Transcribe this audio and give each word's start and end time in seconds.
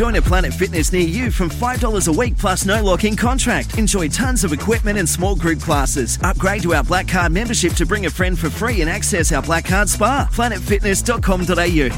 Join 0.00 0.16
a 0.16 0.22
Planet 0.22 0.54
Fitness 0.54 0.94
near 0.94 1.06
you 1.06 1.30
from 1.30 1.50
$5 1.50 2.08
a 2.08 2.12
week 2.18 2.38
plus 2.38 2.64
no 2.64 2.82
lock 2.82 3.04
in 3.04 3.14
contract. 3.14 3.76
Enjoy 3.76 4.08
tons 4.08 4.44
of 4.44 4.52
equipment 4.54 4.98
and 4.98 5.06
small 5.06 5.36
group 5.36 5.60
classes. 5.60 6.18
Upgrade 6.22 6.62
to 6.62 6.72
our 6.72 6.82
Black 6.82 7.06
Card 7.06 7.32
membership 7.32 7.74
to 7.74 7.84
bring 7.84 8.06
a 8.06 8.10
friend 8.10 8.38
for 8.38 8.48
free 8.48 8.80
and 8.80 8.88
access 8.88 9.30
our 9.30 9.42
Black 9.42 9.66
Card 9.66 9.90
Spa. 9.90 10.26
PlanetFitness.com.au. 10.32 11.90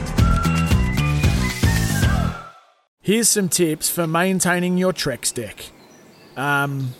Here's 3.02 3.28
some 3.28 3.48
tips 3.48 3.88
for 3.88 4.08
maintaining 4.08 4.76
your 4.76 4.92
Trex 4.92 5.32
deck. 5.32 5.70
Um, 6.36 6.94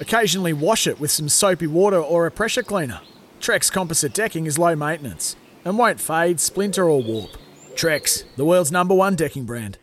occasionally 0.00 0.52
wash 0.52 0.88
it 0.88 0.98
with 0.98 1.12
some 1.12 1.28
soapy 1.28 1.68
water 1.68 2.00
or 2.00 2.26
a 2.26 2.32
pressure 2.32 2.64
cleaner. 2.64 3.00
Trex 3.38 3.70
composite 3.70 4.12
decking 4.14 4.46
is 4.46 4.58
low 4.58 4.74
maintenance 4.74 5.36
and 5.64 5.78
won't 5.78 6.00
fade, 6.00 6.40
splinter, 6.40 6.90
or 6.90 7.00
warp. 7.00 7.30
Trex, 7.74 8.24
the 8.34 8.44
world's 8.44 8.72
number 8.72 8.92
one 8.92 9.14
decking 9.14 9.44
brand. 9.44 9.78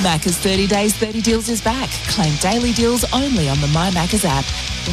Macca's 0.00 0.38
30 0.38 0.66
Days 0.66 0.96
30 0.96 1.20
Deals 1.20 1.48
is 1.50 1.60
back. 1.60 1.90
Claim 2.08 2.34
daily 2.36 2.72
deals 2.72 3.04
only 3.12 3.50
on 3.50 3.60
the 3.60 3.66
My 3.66 3.90
Macca's 3.90 4.24
app. 4.24 4.46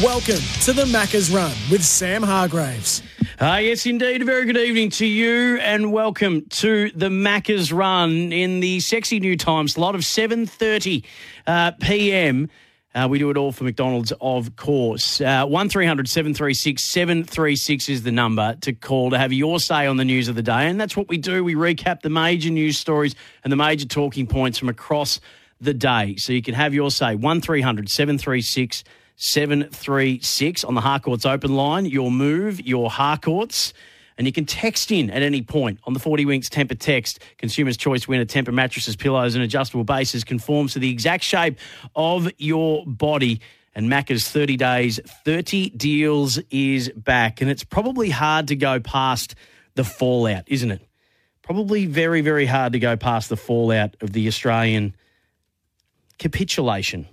Welcome 0.04 0.42
to 0.64 0.74
the 0.74 0.84
Macca's 0.84 1.30
Run 1.30 1.56
with 1.70 1.82
Sam 1.82 2.22
Hargreaves. 2.22 3.02
Uh, 3.40 3.58
yes, 3.62 3.86
indeed. 3.86 4.20
A 4.20 4.24
very 4.26 4.44
good 4.44 4.58
evening 4.58 4.90
to 4.90 5.06
you, 5.06 5.56
and 5.60 5.92
welcome 5.92 6.44
to 6.50 6.90
the 6.90 7.08
Macca's 7.08 7.72
Run 7.72 8.32
in 8.32 8.60
the 8.60 8.80
sexy 8.80 9.18
new 9.18 9.34
time 9.34 9.66
slot 9.66 9.94
of 9.94 10.02
7:30 10.02 11.04
uh, 11.46 11.70
p.m. 11.80 12.50
Uh, 12.94 13.06
we 13.08 13.18
do 13.18 13.28
it 13.30 13.36
all 13.36 13.52
for 13.52 13.64
McDonald's, 13.64 14.12
of 14.20 14.56
course. 14.56 15.20
One 15.20 15.50
1300 15.50 16.08
736 16.08 16.82
736 16.82 17.88
is 17.88 18.02
the 18.02 18.10
number 18.10 18.56
to 18.62 18.72
call 18.72 19.10
to 19.10 19.18
have 19.18 19.32
your 19.32 19.60
say 19.60 19.86
on 19.86 19.98
the 19.98 20.04
news 20.04 20.28
of 20.28 20.36
the 20.36 20.42
day. 20.42 20.68
And 20.68 20.80
that's 20.80 20.96
what 20.96 21.08
we 21.08 21.18
do. 21.18 21.44
We 21.44 21.54
recap 21.54 22.00
the 22.00 22.08
major 22.08 22.50
news 22.50 22.78
stories 22.78 23.14
and 23.44 23.52
the 23.52 23.56
major 23.56 23.86
talking 23.86 24.26
points 24.26 24.58
from 24.58 24.70
across 24.70 25.20
the 25.60 25.74
day. 25.74 26.16
So 26.16 26.32
you 26.32 26.40
can 26.40 26.54
have 26.54 26.72
your 26.72 26.90
say. 26.90 27.14
1300 27.14 27.90
736 27.90 28.84
736 29.16 30.64
on 30.64 30.74
the 30.74 30.80
Harcourts 30.80 31.26
open 31.26 31.54
line. 31.54 31.84
Your 31.84 32.10
move, 32.10 32.60
your 32.60 32.90
Harcourts. 32.90 33.74
And 34.18 34.26
you 34.26 34.32
can 34.32 34.44
text 34.44 34.90
in 34.90 35.10
at 35.10 35.22
any 35.22 35.42
point 35.42 35.78
on 35.84 35.92
the 35.92 36.00
40 36.00 36.26
Winks 36.26 36.48
Tempur 36.48 36.76
text. 36.76 37.20
Consumer's 37.38 37.76
Choice 37.76 38.08
winner 38.08 38.24
Tempur 38.24 38.52
mattresses, 38.52 38.96
pillows, 38.96 39.36
and 39.36 39.44
adjustable 39.44 39.84
bases 39.84 40.24
conforms 40.24 40.72
to 40.72 40.80
the 40.80 40.90
exact 40.90 41.22
shape 41.22 41.56
of 41.94 42.28
your 42.36 42.84
body. 42.84 43.40
And 43.76 43.88
Macca's 43.88 44.28
30 44.28 44.56
days, 44.56 44.98
30 45.24 45.70
deals 45.70 46.40
is 46.50 46.90
back. 46.90 47.40
And 47.40 47.48
it's 47.48 47.62
probably 47.62 48.10
hard 48.10 48.48
to 48.48 48.56
go 48.56 48.80
past 48.80 49.36
the 49.76 49.84
fallout, 49.84 50.42
isn't 50.48 50.72
it? 50.72 50.82
Probably 51.42 51.86
very, 51.86 52.20
very 52.20 52.44
hard 52.44 52.72
to 52.72 52.80
go 52.80 52.96
past 52.96 53.28
the 53.28 53.36
fallout 53.36 53.94
of 54.00 54.12
the 54.12 54.26
Australian 54.26 54.96
capitulation, 56.18 57.06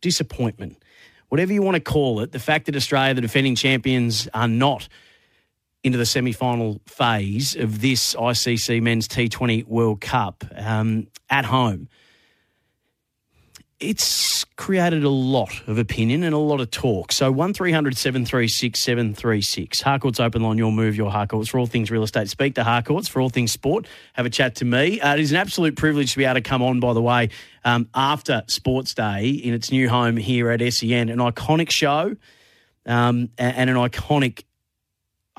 disappointment, 0.00 0.82
whatever 1.28 1.52
you 1.52 1.60
want 1.60 1.74
to 1.74 1.80
call 1.80 2.20
it. 2.20 2.32
The 2.32 2.38
fact 2.38 2.64
that 2.66 2.74
Australia, 2.74 3.12
the 3.12 3.20
defending 3.20 3.54
champions, 3.54 4.26
are 4.32 4.48
not 4.48 4.88
into 5.84 5.98
the 5.98 6.06
semi 6.06 6.32
final 6.32 6.80
phase 6.86 7.54
of 7.56 7.80
this 7.80 8.14
ICC 8.14 8.82
Men's 8.82 9.08
T20 9.08 9.66
World 9.66 10.00
Cup 10.00 10.44
um, 10.56 11.06
at 11.30 11.44
home, 11.44 11.88
it's 13.80 14.44
created 14.56 15.04
a 15.04 15.08
lot 15.08 15.62
of 15.68 15.78
opinion 15.78 16.24
and 16.24 16.34
a 16.34 16.38
lot 16.38 16.60
of 16.60 16.68
talk. 16.70 17.12
So 17.12 17.30
1300 17.30 17.96
736 17.96 18.78
736. 18.78 19.80
Harcourts 19.80 20.18
Open 20.18 20.42
Line, 20.42 20.58
your 20.58 20.72
move, 20.72 20.96
your 20.96 21.12
Harcourts. 21.12 21.48
For 21.48 21.60
all 21.60 21.66
things 21.66 21.90
real 21.90 22.02
estate, 22.02 22.28
speak 22.28 22.56
to 22.56 22.64
Harcourts. 22.64 23.06
For 23.06 23.20
all 23.20 23.28
things 23.28 23.52
sport, 23.52 23.86
have 24.14 24.26
a 24.26 24.30
chat 24.30 24.56
to 24.56 24.64
me. 24.64 25.00
Uh, 25.00 25.14
it 25.14 25.20
is 25.20 25.30
an 25.30 25.36
absolute 25.36 25.76
privilege 25.76 26.12
to 26.12 26.18
be 26.18 26.24
able 26.24 26.34
to 26.34 26.40
come 26.40 26.60
on, 26.60 26.80
by 26.80 26.92
the 26.92 27.02
way, 27.02 27.30
um, 27.64 27.88
after 27.94 28.42
Sports 28.48 28.94
Day 28.94 29.28
in 29.28 29.54
its 29.54 29.70
new 29.70 29.88
home 29.88 30.16
here 30.16 30.50
at 30.50 30.60
SEN. 30.72 31.08
An 31.08 31.18
iconic 31.18 31.70
show 31.70 32.16
um, 32.84 33.28
and 33.38 33.70
an 33.70 33.76
iconic 33.76 34.42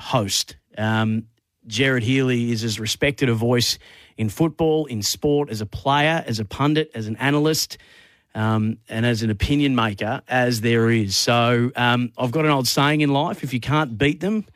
host. 0.00 0.56
Um, 0.76 1.26
Gerard 1.66 2.02
Healy 2.02 2.50
is 2.50 2.64
as 2.64 2.80
respected 2.80 3.28
a 3.28 3.34
voice 3.34 3.78
in 4.16 4.28
football, 4.28 4.86
in 4.86 5.02
sport, 5.02 5.50
as 5.50 5.60
a 5.60 5.66
player, 5.66 6.24
as 6.26 6.40
a 6.40 6.44
pundit, 6.44 6.90
as 6.94 7.06
an 7.06 7.16
analyst, 7.16 7.78
um, 8.34 8.78
and 8.88 9.04
as 9.04 9.22
an 9.22 9.30
opinion 9.30 9.74
maker 9.74 10.22
as 10.28 10.60
there 10.60 10.90
is. 10.90 11.16
So 11.16 11.70
um, 11.76 12.12
I've 12.16 12.30
got 12.30 12.44
an 12.44 12.50
old 12.50 12.66
saying 12.66 13.00
in 13.02 13.10
life: 13.10 13.44
if 13.44 13.52
you 13.52 13.60
can't 13.60 13.96
beat 13.98 14.20
them, 14.20 14.46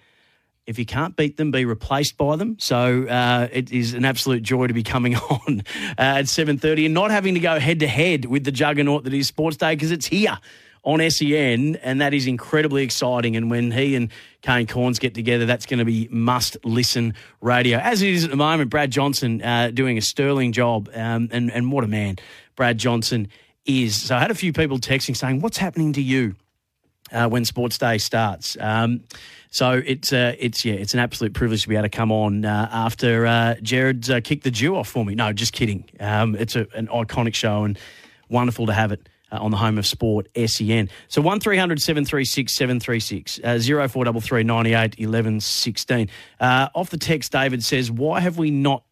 if 0.66 0.78
you 0.78 0.87
can't 0.87 1.16
beat 1.16 1.37
them, 1.37 1.50
be 1.50 1.65
replaced 1.65 2.16
by 2.16 2.37
them. 2.37 2.56
So 2.59 3.06
uh, 3.06 3.49
it 3.53 3.71
is 3.71 3.94
an 3.94 4.05
absolute 4.05 4.43
joy 4.43 4.66
to 4.66 4.75
be 4.75 4.82
coming 4.82 5.16
on 5.31 5.62
uh, 5.99 6.21
at 6.21 6.28
seven 6.28 6.59
thirty 6.59 6.84
and 6.84 6.94
not 6.94 7.11
having 7.11 7.34
to 7.34 7.41
go 7.41 7.59
head 7.59 7.81
to 7.81 7.87
head 7.87 8.25
with 8.25 8.44
the 8.44 8.53
juggernaut 8.53 9.05
that 9.05 9.15
is 9.15 9.26
Sports 9.26 9.56
Day 9.56 9.75
because 9.75 9.91
it's 9.91 10.06
here 10.06 10.38
on 10.84 11.11
SEN, 11.11 11.77
and 11.77 12.00
that 12.00 12.15
is 12.15 12.27
incredibly 12.27 12.84
exciting. 12.84 13.37
And 13.37 13.50
when 13.50 13.71
he 13.71 13.97
and 13.97 14.11
Kane 14.43 14.67
Cornes 14.67 15.00
get 15.00 15.15
together, 15.15 15.47
that's 15.47 15.67
going 15.67 15.78
to 15.78 15.84
be 15.84 16.09
must 16.11 16.56
listen 16.65 17.15
radio. 17.41 17.78
As 17.78 18.03
it 18.03 18.11
is 18.11 18.25
at 18.25 18.31
the 18.31 18.37
moment, 18.37 18.71
Brad 18.71 18.91
Johnson 18.91 19.43
uh, 19.43 19.71
doing 19.73 19.99
a 19.99 20.03
sterling 20.03 20.53
job, 20.53 20.91
um, 20.94 21.28
and, 21.33 21.50
and 21.50 21.73
what 21.73 21.84
a 21.84 21.89
man 21.89 22.17
Brad 22.55 22.78
Johnson 22.78 23.28
is. 23.65 24.00
So 24.00 24.15
I 24.15 24.21
had 24.21 24.31
a 24.31 24.34
few 24.34 24.53
people 24.53 24.78
texting 24.78 25.17
saying, 25.17 25.41
What's 25.41 25.59
happening 25.59 25.94
to 25.94 26.03
you? 26.03 26.37
Uh, 27.12 27.28
when 27.28 27.44
Sports 27.44 27.77
Day 27.77 27.99
starts. 27.99 28.56
Um, 28.59 29.05
so 29.50 29.81
it's 29.87 30.12
uh, 30.12 30.34
it's 30.37 30.65
yeah, 30.65 30.73
it's 30.73 30.94
an 30.94 31.00
absolute 31.00 31.33
privilege 31.33 31.62
to 31.62 31.69
be 31.69 31.77
able 31.77 31.84
to 31.84 31.89
come 31.91 32.11
on 32.11 32.44
uh, 32.44 32.69
after 32.73 33.25
uh, 33.25 33.55
Gerard's 33.62 34.11
uh, 34.11 34.21
kicked 34.25 34.43
the 34.43 34.50
dew 34.50 34.75
off 34.75 34.89
for 34.89 35.05
me. 35.05 35.15
No, 35.15 35.33
just 35.33 35.53
kidding. 35.53 35.84
Um, 36.00 36.34
it's 36.34 36.56
a, 36.56 36.67
an 36.75 36.89
iconic 36.89 37.34
show 37.34 37.62
and 37.62 37.78
wonderful 38.28 38.67
to 38.67 38.73
have 38.73 38.91
it. 38.91 39.09
Uh, 39.34 39.39
on 39.41 39.50
the 39.50 39.56
home 39.56 39.78
of 39.78 39.87
sport, 39.87 40.28
SEN. 40.37 40.89
So 41.09 41.21
1300 41.21 41.81
736 41.81 42.53
736, 42.53 43.41
uh, 43.43 43.59
0433 43.59 44.45
98 44.45 44.95
11 44.99 45.41
16. 45.41 46.09
Uh, 46.39 46.69
off 46.72 46.91
the 46.91 46.99
text, 46.99 47.33
David 47.33 47.65
says, 47.65 47.91
Why 47.91 48.21
have 48.21 48.39
we 48.39 48.53
not 48.53 48.84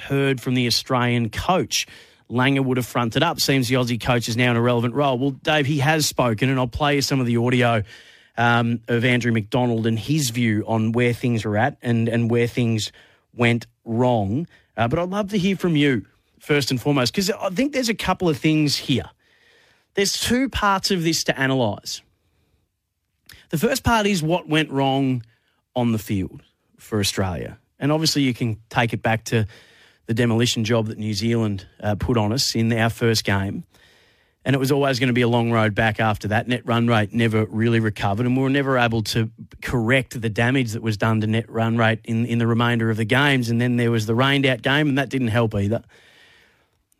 heard 0.00 0.40
from 0.40 0.54
the 0.54 0.66
Australian 0.66 1.28
coach? 1.28 1.86
Langer 2.30 2.64
would 2.64 2.78
have 2.78 2.86
fronted 2.86 3.22
up. 3.22 3.40
Seems 3.40 3.68
the 3.68 3.74
Aussie 3.74 4.00
coach 4.00 4.26
is 4.28 4.38
now 4.38 4.52
in 4.52 4.56
a 4.56 4.62
relevant 4.62 4.94
role. 4.94 5.18
Well, 5.18 5.32
Dave, 5.32 5.66
he 5.66 5.80
has 5.80 6.06
spoken, 6.06 6.48
and 6.48 6.58
I'll 6.58 6.66
play 6.66 6.94
you 6.94 7.02
some 7.02 7.20
of 7.20 7.26
the 7.26 7.36
audio 7.36 7.82
um, 8.38 8.80
of 8.88 9.04
Andrew 9.04 9.32
McDonald 9.32 9.86
and 9.86 9.98
his 9.98 10.30
view 10.30 10.64
on 10.66 10.92
where 10.92 11.12
things 11.12 11.44
are 11.44 11.58
at 11.58 11.76
and, 11.82 12.08
and 12.08 12.30
where 12.30 12.46
things 12.46 12.90
went 13.34 13.66
wrong. 13.84 14.46
Uh, 14.78 14.88
but 14.88 14.98
I'd 14.98 15.10
love 15.10 15.28
to 15.30 15.38
hear 15.38 15.56
from 15.56 15.76
you 15.76 16.06
first 16.40 16.70
and 16.70 16.80
foremost, 16.80 17.12
because 17.12 17.30
I 17.30 17.50
think 17.50 17.74
there's 17.74 17.90
a 17.90 17.94
couple 17.94 18.30
of 18.30 18.38
things 18.38 18.76
here. 18.76 19.10
There's 19.94 20.12
two 20.12 20.48
parts 20.48 20.90
of 20.90 21.02
this 21.02 21.24
to 21.24 21.40
analyse. 21.40 22.02
The 23.50 23.58
first 23.58 23.84
part 23.84 24.06
is 24.06 24.22
what 24.22 24.48
went 24.48 24.70
wrong 24.70 25.22
on 25.76 25.92
the 25.92 25.98
field 25.98 26.42
for 26.78 26.98
Australia. 26.98 27.58
And 27.78 27.92
obviously, 27.92 28.22
you 28.22 28.34
can 28.34 28.58
take 28.68 28.92
it 28.92 29.02
back 29.02 29.24
to 29.24 29.46
the 30.06 30.14
demolition 30.14 30.64
job 30.64 30.86
that 30.86 30.98
New 30.98 31.14
Zealand 31.14 31.66
uh, 31.80 31.94
put 31.94 32.16
on 32.16 32.32
us 32.32 32.54
in 32.54 32.72
our 32.72 32.90
first 32.90 33.24
game. 33.24 33.64
And 34.44 34.54
it 34.54 34.58
was 34.58 34.70
always 34.70 34.98
going 34.98 35.08
to 35.08 35.14
be 35.14 35.22
a 35.22 35.28
long 35.28 35.50
road 35.52 35.74
back 35.74 36.00
after 36.00 36.28
that. 36.28 36.46
Net 36.46 36.66
run 36.66 36.86
rate 36.86 37.14
never 37.14 37.46
really 37.46 37.80
recovered, 37.80 38.26
and 38.26 38.36
we 38.36 38.42
were 38.42 38.50
never 38.50 38.76
able 38.76 39.02
to 39.04 39.30
correct 39.62 40.20
the 40.20 40.28
damage 40.28 40.72
that 40.72 40.82
was 40.82 40.98
done 40.98 41.22
to 41.22 41.26
net 41.26 41.48
run 41.48 41.78
rate 41.78 42.00
in, 42.04 42.26
in 42.26 42.38
the 42.38 42.46
remainder 42.46 42.90
of 42.90 42.98
the 42.98 43.06
games. 43.06 43.48
And 43.48 43.58
then 43.58 43.76
there 43.76 43.90
was 43.90 44.04
the 44.04 44.14
rained 44.14 44.44
out 44.44 44.60
game, 44.60 44.88
and 44.88 44.98
that 44.98 45.08
didn't 45.08 45.28
help 45.28 45.54
either. 45.54 45.82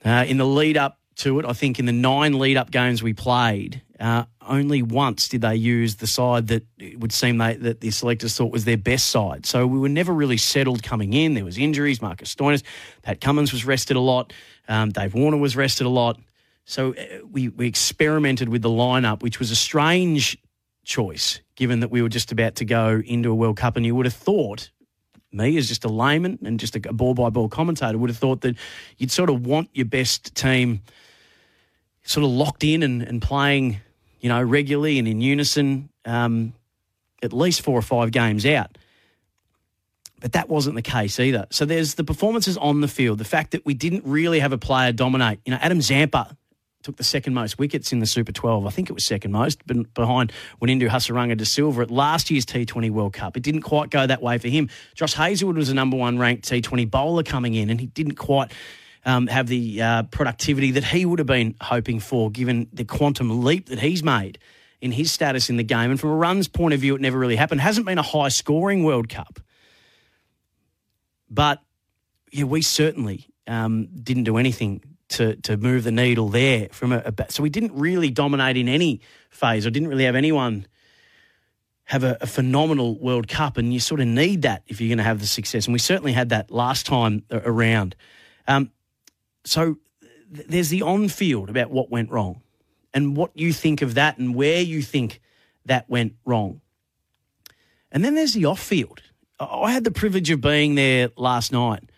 Uh, 0.04 0.24
in 0.26 0.38
the 0.38 0.46
lead 0.46 0.76
up 0.76 0.98
to 1.16 1.38
it. 1.38 1.46
I 1.46 1.52
think 1.52 1.78
in 1.78 1.86
the 1.86 1.92
nine 1.92 2.38
lead 2.38 2.56
up 2.56 2.70
games 2.70 3.02
we 3.02 3.12
played, 3.12 3.82
uh, 4.00 4.24
only 4.46 4.82
once 4.82 5.28
did 5.28 5.40
they 5.40 5.54
use 5.54 5.96
the 5.96 6.06
side 6.06 6.48
that 6.48 6.66
it 6.78 6.98
would 6.98 7.12
seem 7.12 7.38
they, 7.38 7.54
that 7.54 7.80
the 7.80 7.90
selectors 7.90 8.36
thought 8.36 8.52
was 8.52 8.64
their 8.64 8.76
best 8.76 9.08
side. 9.08 9.46
So 9.46 9.66
we 9.66 9.78
were 9.78 9.88
never 9.88 10.12
really 10.12 10.36
settled 10.36 10.82
coming 10.82 11.12
in. 11.12 11.34
There 11.34 11.44
was 11.44 11.58
injuries. 11.58 12.02
Marcus 12.02 12.34
Stoinis, 12.34 12.62
Pat 13.02 13.20
Cummins 13.20 13.52
was 13.52 13.64
rested 13.64 13.96
a 13.96 14.00
lot. 14.00 14.32
Um, 14.68 14.90
Dave 14.90 15.14
Warner 15.14 15.36
was 15.36 15.56
rested 15.56 15.86
a 15.86 15.90
lot. 15.90 16.18
So 16.64 16.94
uh, 16.94 17.04
we, 17.30 17.48
we 17.48 17.66
experimented 17.66 18.48
with 18.48 18.62
the 18.62 18.70
lineup, 18.70 19.22
which 19.22 19.38
was 19.38 19.50
a 19.50 19.56
strange 19.56 20.36
choice 20.84 21.40
given 21.56 21.80
that 21.80 21.90
we 21.90 22.02
were 22.02 22.08
just 22.08 22.32
about 22.32 22.56
to 22.56 22.64
go 22.64 23.00
into 23.06 23.30
a 23.30 23.34
World 23.34 23.56
Cup. 23.56 23.76
And 23.76 23.86
you 23.86 23.94
would 23.94 24.06
have 24.06 24.14
thought, 24.14 24.70
me 25.30 25.56
as 25.56 25.68
just 25.68 25.84
a 25.84 25.88
layman 25.88 26.38
and 26.44 26.58
just 26.58 26.74
a 26.74 26.80
ball 26.92 27.14
by 27.14 27.30
ball 27.30 27.48
commentator, 27.48 27.96
would 27.96 28.10
have 28.10 28.18
thought 28.18 28.40
that 28.40 28.56
you'd 28.98 29.10
sort 29.10 29.30
of 29.30 29.46
want 29.46 29.70
your 29.72 29.86
best 29.86 30.34
team– 30.34 30.82
sort 32.04 32.24
of 32.24 32.30
locked 32.30 32.64
in 32.64 32.82
and, 32.82 33.02
and 33.02 33.20
playing, 33.20 33.80
you 34.20 34.28
know, 34.28 34.42
regularly 34.42 34.98
and 34.98 35.08
in 35.08 35.20
unison, 35.20 35.88
um, 36.04 36.52
at 37.22 37.32
least 37.32 37.62
four 37.62 37.78
or 37.78 37.82
five 37.82 38.10
games 38.10 38.46
out. 38.46 38.76
But 40.20 40.32
that 40.32 40.48
wasn't 40.48 40.76
the 40.76 40.82
case 40.82 41.18
either. 41.20 41.46
So 41.50 41.64
there's 41.64 41.94
the 41.94 42.04
performances 42.04 42.56
on 42.56 42.80
the 42.80 42.88
field, 42.88 43.18
the 43.18 43.24
fact 43.24 43.50
that 43.50 43.66
we 43.66 43.74
didn't 43.74 44.04
really 44.06 44.40
have 44.40 44.52
a 44.52 44.58
player 44.58 44.92
dominate. 44.92 45.40
You 45.44 45.52
know, 45.52 45.58
Adam 45.60 45.82
Zampa 45.82 46.36
took 46.82 46.96
the 46.96 47.04
second 47.04 47.34
most 47.34 47.58
wickets 47.58 47.92
in 47.92 47.98
the 47.98 48.06
Super 48.06 48.30
12. 48.30 48.66
I 48.66 48.70
think 48.70 48.90
it 48.90 48.92
was 48.92 49.04
second 49.04 49.32
most, 49.32 49.66
but 49.66 49.92
behind 49.94 50.32
Wanindu 50.62 50.88
Hasaranga 50.88 51.36
de 51.36 51.44
Silva 51.44 51.82
at 51.82 51.90
last 51.90 52.30
year's 52.30 52.46
T20 52.46 52.90
World 52.90 53.14
Cup. 53.14 53.36
It 53.36 53.42
didn't 53.42 53.62
quite 53.62 53.90
go 53.90 54.06
that 54.06 54.22
way 54.22 54.38
for 54.38 54.48
him. 54.48 54.68
Josh 54.94 55.14
Hazlewood 55.14 55.56
was 55.56 55.68
the 55.68 55.74
number 55.74 55.96
one 55.96 56.18
ranked 56.18 56.48
T20 56.48 56.90
bowler 56.90 57.22
coming 57.22 57.54
in, 57.54 57.70
and 57.70 57.80
he 57.80 57.86
didn't 57.86 58.16
quite 58.16 58.52
um, 59.04 59.26
have 59.26 59.46
the 59.46 59.82
uh, 59.82 60.02
productivity 60.04 60.72
that 60.72 60.84
he 60.84 61.04
would 61.04 61.18
have 61.18 61.26
been 61.26 61.54
hoping 61.60 62.00
for, 62.00 62.30
given 62.30 62.68
the 62.72 62.84
quantum 62.84 63.44
leap 63.44 63.66
that 63.66 63.80
he's 63.80 64.02
made 64.02 64.38
in 64.80 64.92
his 64.92 65.10
status 65.10 65.48
in 65.48 65.56
the 65.56 65.62
game. 65.62 65.90
And 65.90 66.00
from 66.00 66.10
a 66.10 66.16
runs 66.16 66.48
point 66.48 66.74
of 66.74 66.80
view, 66.80 66.94
it 66.94 67.00
never 67.00 67.18
really 67.18 67.36
happened. 67.36 67.60
Hasn't 67.60 67.86
been 67.86 67.98
a 67.98 68.02
high 68.02 68.28
scoring 68.28 68.84
World 68.84 69.08
Cup. 69.08 69.40
But 71.30 71.62
yeah, 72.30 72.44
we 72.44 72.62
certainly 72.62 73.28
um, 73.46 73.86
didn't 73.86 74.24
do 74.24 74.36
anything 74.36 74.82
to 75.10 75.36
to 75.36 75.56
move 75.56 75.84
the 75.84 75.92
needle 75.92 76.28
there 76.28 76.68
from 76.72 76.92
a, 76.92 77.02
a 77.04 77.30
so 77.30 77.42
we 77.42 77.50
didn't 77.50 77.72
really 77.74 78.10
dominate 78.10 78.56
in 78.56 78.68
any 78.68 79.00
phase. 79.30 79.66
I 79.66 79.70
didn't 79.70 79.88
really 79.88 80.04
have 80.04 80.16
anyone 80.16 80.66
have 81.86 82.02
a, 82.02 82.16
a, 82.22 82.26
phenomenal 82.26 82.98
World 82.98 83.28
Cup, 83.28 83.58
and 83.58 83.72
you 83.72 83.78
sort 83.78 84.00
of 84.00 84.06
need 84.06 84.42
that 84.42 84.62
if 84.66 84.80
you're 84.80 84.88
going 84.88 84.98
to 84.98 85.04
have 85.04 85.20
the 85.20 85.26
success. 85.26 85.66
And 85.66 85.74
we 85.74 85.78
certainly 85.78 86.12
had 86.12 86.30
that 86.30 86.50
last 86.50 86.86
time 86.86 87.24
around. 87.30 87.94
Um, 88.48 88.70
so 89.44 89.78
th- 90.34 90.46
there's 90.48 90.68
the 90.68 90.82
on 90.82 91.08
field 91.08 91.50
about 91.50 91.70
what 91.70 91.90
went 91.90 92.10
wrong, 92.10 92.42
and 92.92 93.16
what 93.16 93.30
you 93.34 93.52
think 93.52 93.82
of 93.82 93.94
that, 93.94 94.18
and 94.18 94.34
where 94.34 94.60
you 94.60 94.82
think 94.82 95.20
that 95.66 95.88
went 95.88 96.14
wrong. 96.24 96.60
And 97.90 98.04
then 98.04 98.14
there's 98.14 98.34
the 98.34 98.44
off 98.46 98.60
field. 98.60 99.02
I 99.38 99.72
had 99.72 99.84
the 99.84 99.90
privilege 99.90 100.30
of 100.30 100.40
being 100.40 100.74
there 100.74 101.10
last 101.16 101.52
night 101.52 101.90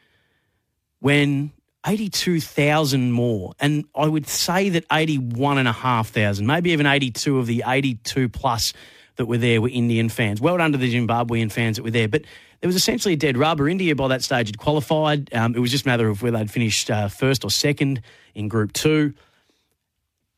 when 1.01 1.53
82,000 1.87 3.13
more. 3.13 3.53
And 3.61 3.85
I 3.95 4.07
would 4.07 4.27
say 4.27 4.71
that 4.71 4.85
81,500, 4.93 6.45
maybe 6.45 6.71
even 6.71 6.87
82 6.87 7.39
of 7.39 7.47
the 7.47 7.63
82 7.67 8.29
plus 8.29 8.73
that 9.17 9.27
were 9.27 9.39
there 9.39 9.63
were 9.63 9.69
Indian 9.69 10.09
fans. 10.09 10.41
Well 10.41 10.59
done 10.59 10.73
to 10.73 10.79
the 10.79 10.93
Zimbabwean 10.93 11.51
fans 11.51 11.77
that 11.77 11.85
were 11.85 11.91
there. 11.91 12.09
But 12.09 12.23
there 12.61 12.69
was 12.69 12.77
essentially 12.77 13.15
a 13.15 13.17
dead 13.17 13.37
rubber. 13.37 13.69
India 13.69 13.95
by 13.95 14.09
that 14.09 14.23
stage 14.23 14.49
had 14.49 14.59
qualified. 14.59 15.33
Um, 15.35 15.55
it 15.55 15.59
was 15.59 15.71
just 15.71 15.85
a 15.85 15.89
matter 15.89 16.09
of 16.09 16.23
whether 16.23 16.39
they'd 16.39 16.51
finished 16.51 16.91
uh, 16.91 17.09
first 17.09 17.45
or 17.45 17.51
second 17.51 18.03
in 18.35 18.49
Group 18.49 18.73
2. 18.73 19.13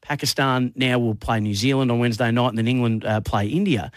Pakistan 0.03 0.73
now 0.75 0.99
will 0.99 1.15
play 1.15 1.39
New 1.39 1.55
Zealand 1.55 1.91
on 1.91 1.99
Wednesday 1.99 2.31
night, 2.31 2.49
and 2.49 2.59
then 2.59 2.67
England 2.67 3.05
uh, 3.05 3.21
play 3.21 3.47
India. 3.47 3.93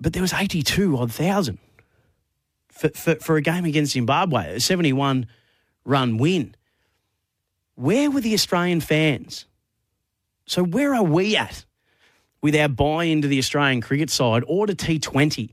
But 0.00 0.12
there 0.12 0.22
was 0.22 0.32
82 0.32 0.96
odd 0.96 1.12
thousand 1.12 1.58
for, 2.68 2.88
for, 2.90 3.14
for 3.16 3.36
a 3.36 3.40
game 3.40 3.64
against 3.64 3.92
Zimbabwe, 3.92 4.56
a 4.56 4.60
71 4.60 5.26
run 5.84 6.18
win. 6.18 6.54
Where 7.76 8.10
were 8.10 8.20
the 8.20 8.34
Australian 8.34 8.80
fans? 8.80 9.46
So, 10.46 10.62
where 10.62 10.94
are 10.94 11.02
we 11.02 11.36
at 11.36 11.64
with 12.42 12.54
our 12.54 12.68
buy 12.68 13.04
into 13.04 13.28
the 13.28 13.38
Australian 13.38 13.80
cricket 13.80 14.10
side 14.10 14.42
or 14.46 14.66
to 14.66 14.74
T20 14.74 15.50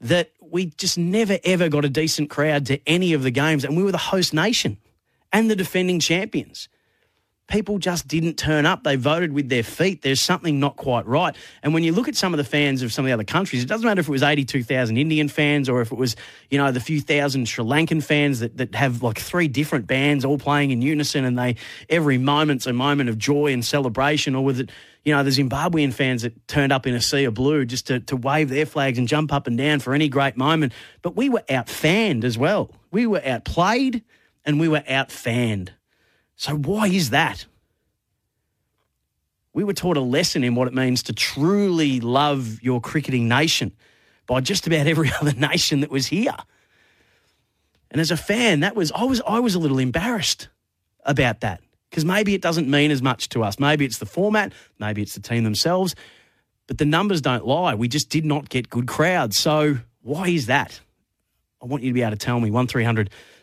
that 0.00 0.32
we 0.40 0.66
just 0.66 0.96
never 0.96 1.38
ever 1.44 1.68
got 1.68 1.84
a 1.84 1.88
decent 1.88 2.30
crowd 2.30 2.66
to 2.66 2.80
any 2.86 3.12
of 3.12 3.22
the 3.22 3.30
games 3.30 3.64
and 3.64 3.76
we 3.76 3.82
were 3.82 3.92
the 3.92 3.98
host 3.98 4.32
nation 4.32 4.78
and 5.32 5.50
the 5.50 5.56
defending 5.56 6.00
champions? 6.00 6.68
People 7.50 7.78
just 7.78 8.08
didn't 8.08 8.36
turn 8.36 8.64
up. 8.64 8.84
They 8.84 8.96
voted 8.96 9.32
with 9.32 9.48
their 9.48 9.62
feet. 9.62 10.02
There's 10.02 10.22
something 10.22 10.58
not 10.58 10.76
quite 10.76 11.06
right. 11.06 11.36
And 11.62 11.74
when 11.74 11.82
you 11.82 11.92
look 11.92 12.08
at 12.08 12.16
some 12.16 12.32
of 12.32 12.38
the 12.38 12.44
fans 12.44 12.80
of 12.82 12.92
some 12.92 13.04
of 13.04 13.08
the 13.08 13.12
other 13.12 13.24
countries, 13.24 13.62
it 13.62 13.66
doesn't 13.66 13.84
matter 13.84 14.00
if 14.00 14.08
it 14.08 14.12
was 14.12 14.22
82,000 14.22 14.96
Indian 14.96 15.28
fans 15.28 15.68
or 15.68 15.82
if 15.82 15.92
it 15.92 15.98
was, 15.98 16.16
you 16.48 16.56
know, 16.56 16.72
the 16.72 16.80
few 16.80 17.00
thousand 17.00 17.46
Sri 17.46 17.64
Lankan 17.64 18.02
fans 18.02 18.40
that, 18.40 18.56
that 18.56 18.74
have 18.74 19.02
like 19.02 19.18
three 19.18 19.48
different 19.48 19.86
bands 19.86 20.24
all 20.24 20.38
playing 20.38 20.70
in 20.70 20.80
unison 20.80 21.24
and 21.24 21.38
they, 21.38 21.56
every 21.88 22.16
moment's 22.16 22.66
a 22.66 22.72
moment 22.72 23.10
of 23.10 23.18
joy 23.18 23.52
and 23.52 23.64
celebration, 23.64 24.34
or 24.34 24.44
with 24.44 24.60
it, 24.60 24.70
you 25.04 25.14
know, 25.14 25.22
the 25.22 25.30
Zimbabwean 25.30 25.92
fans 25.92 26.22
that 26.22 26.46
turned 26.46 26.72
up 26.72 26.86
in 26.86 26.94
a 26.94 27.00
sea 27.00 27.24
of 27.24 27.34
blue 27.34 27.64
just 27.64 27.86
to, 27.88 28.00
to 28.00 28.16
wave 28.16 28.48
their 28.48 28.66
flags 28.66 28.98
and 28.98 29.08
jump 29.08 29.32
up 29.32 29.46
and 29.46 29.58
down 29.58 29.80
for 29.80 29.94
any 29.94 30.08
great 30.08 30.36
moment. 30.36 30.72
But 31.02 31.16
we 31.16 31.28
were 31.28 31.42
out 31.50 31.68
fanned 31.68 32.24
as 32.24 32.38
well. 32.38 32.70
We 32.90 33.06
were 33.06 33.22
outplayed 33.24 34.04
and 34.44 34.60
we 34.60 34.68
were 34.68 34.84
out 34.88 35.10
fanned. 35.10 35.72
So 36.40 36.56
why 36.56 36.86
is 36.86 37.10
that? 37.10 37.44
We 39.52 39.62
were 39.62 39.74
taught 39.74 39.98
a 39.98 40.00
lesson 40.00 40.42
in 40.42 40.54
what 40.54 40.68
it 40.68 40.72
means 40.72 41.02
to 41.02 41.12
truly 41.12 42.00
love 42.00 42.62
your 42.62 42.80
cricketing 42.80 43.28
nation 43.28 43.72
by 44.26 44.40
just 44.40 44.66
about 44.66 44.86
every 44.86 45.12
other 45.20 45.34
nation 45.34 45.80
that 45.80 45.90
was 45.90 46.06
here. 46.06 46.34
And 47.90 48.00
as 48.00 48.10
a 48.10 48.16
fan, 48.16 48.60
that 48.60 48.74
was 48.74 48.90
I 48.92 49.04
was 49.04 49.20
I 49.26 49.38
was 49.40 49.54
a 49.54 49.58
little 49.58 49.78
embarrassed 49.78 50.48
about 51.04 51.40
that 51.40 51.60
because 51.90 52.06
maybe 52.06 52.32
it 52.32 52.40
doesn't 52.40 52.70
mean 52.70 52.90
as 52.90 53.02
much 53.02 53.28
to 53.30 53.44
us. 53.44 53.58
Maybe 53.58 53.84
it's 53.84 53.98
the 53.98 54.06
format, 54.06 54.54
maybe 54.78 55.02
it's 55.02 55.12
the 55.12 55.20
team 55.20 55.44
themselves, 55.44 55.94
but 56.66 56.78
the 56.78 56.86
numbers 56.86 57.20
don't 57.20 57.46
lie. 57.46 57.74
We 57.74 57.86
just 57.86 58.08
did 58.08 58.24
not 58.24 58.48
get 58.48 58.70
good 58.70 58.86
crowds. 58.86 59.38
So 59.38 59.80
why 60.00 60.28
is 60.28 60.46
that? 60.46 60.80
I 61.62 61.66
want 61.66 61.82
you 61.82 61.90
to 61.90 61.94
be 61.94 62.00
able 62.00 62.12
to 62.12 62.16
tell 62.16 62.40
me. 62.40 62.50
One 62.50 62.66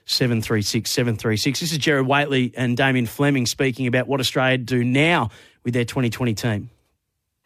736 0.07 0.89
736. 0.89 1.59
This 1.59 1.71
is 1.71 1.77
Gerard 1.77 2.07
Whateley 2.07 2.54
and 2.56 2.77
Damien 2.77 3.06
Fleming 3.06 3.45
speaking 3.45 3.88
about 3.88 4.07
what 4.07 4.19
Australia 4.19 4.57
do 4.57 4.83
now 4.83 5.30
with 5.63 5.74
their 5.74 5.86
2020 5.86 6.33
team. 6.33 6.69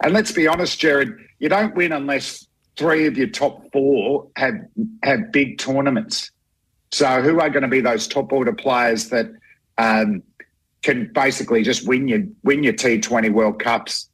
And 0.04 0.14
let's 0.14 0.32
be 0.32 0.48
honest, 0.48 0.80
Gerard, 0.80 1.20
you 1.40 1.50
don't 1.50 1.76
win 1.76 1.92
unless 1.92 2.48
three 2.78 3.08
of 3.08 3.18
your 3.18 3.28
top 3.28 3.64
four 3.72 4.28
have 4.36 4.56
have 5.04 5.32
big 5.32 5.58
tournaments. 5.58 6.32
So 6.92 7.22
who 7.22 7.40
are 7.40 7.50
going 7.50 7.64
to 7.64 7.70
be 7.70 7.82
those 7.82 8.08
top 8.08 8.32
order 8.32 8.54
players 8.54 9.10
that 9.10 9.32
um, 9.78 10.22
can 10.84 11.12
basically 11.14 11.64
just 11.64 11.88
win 11.88 12.08
your 12.08 12.22
win 12.44 12.64
your 12.64 12.74
T20 12.74 13.32
World 13.32 13.60
Cups, 13.60 14.10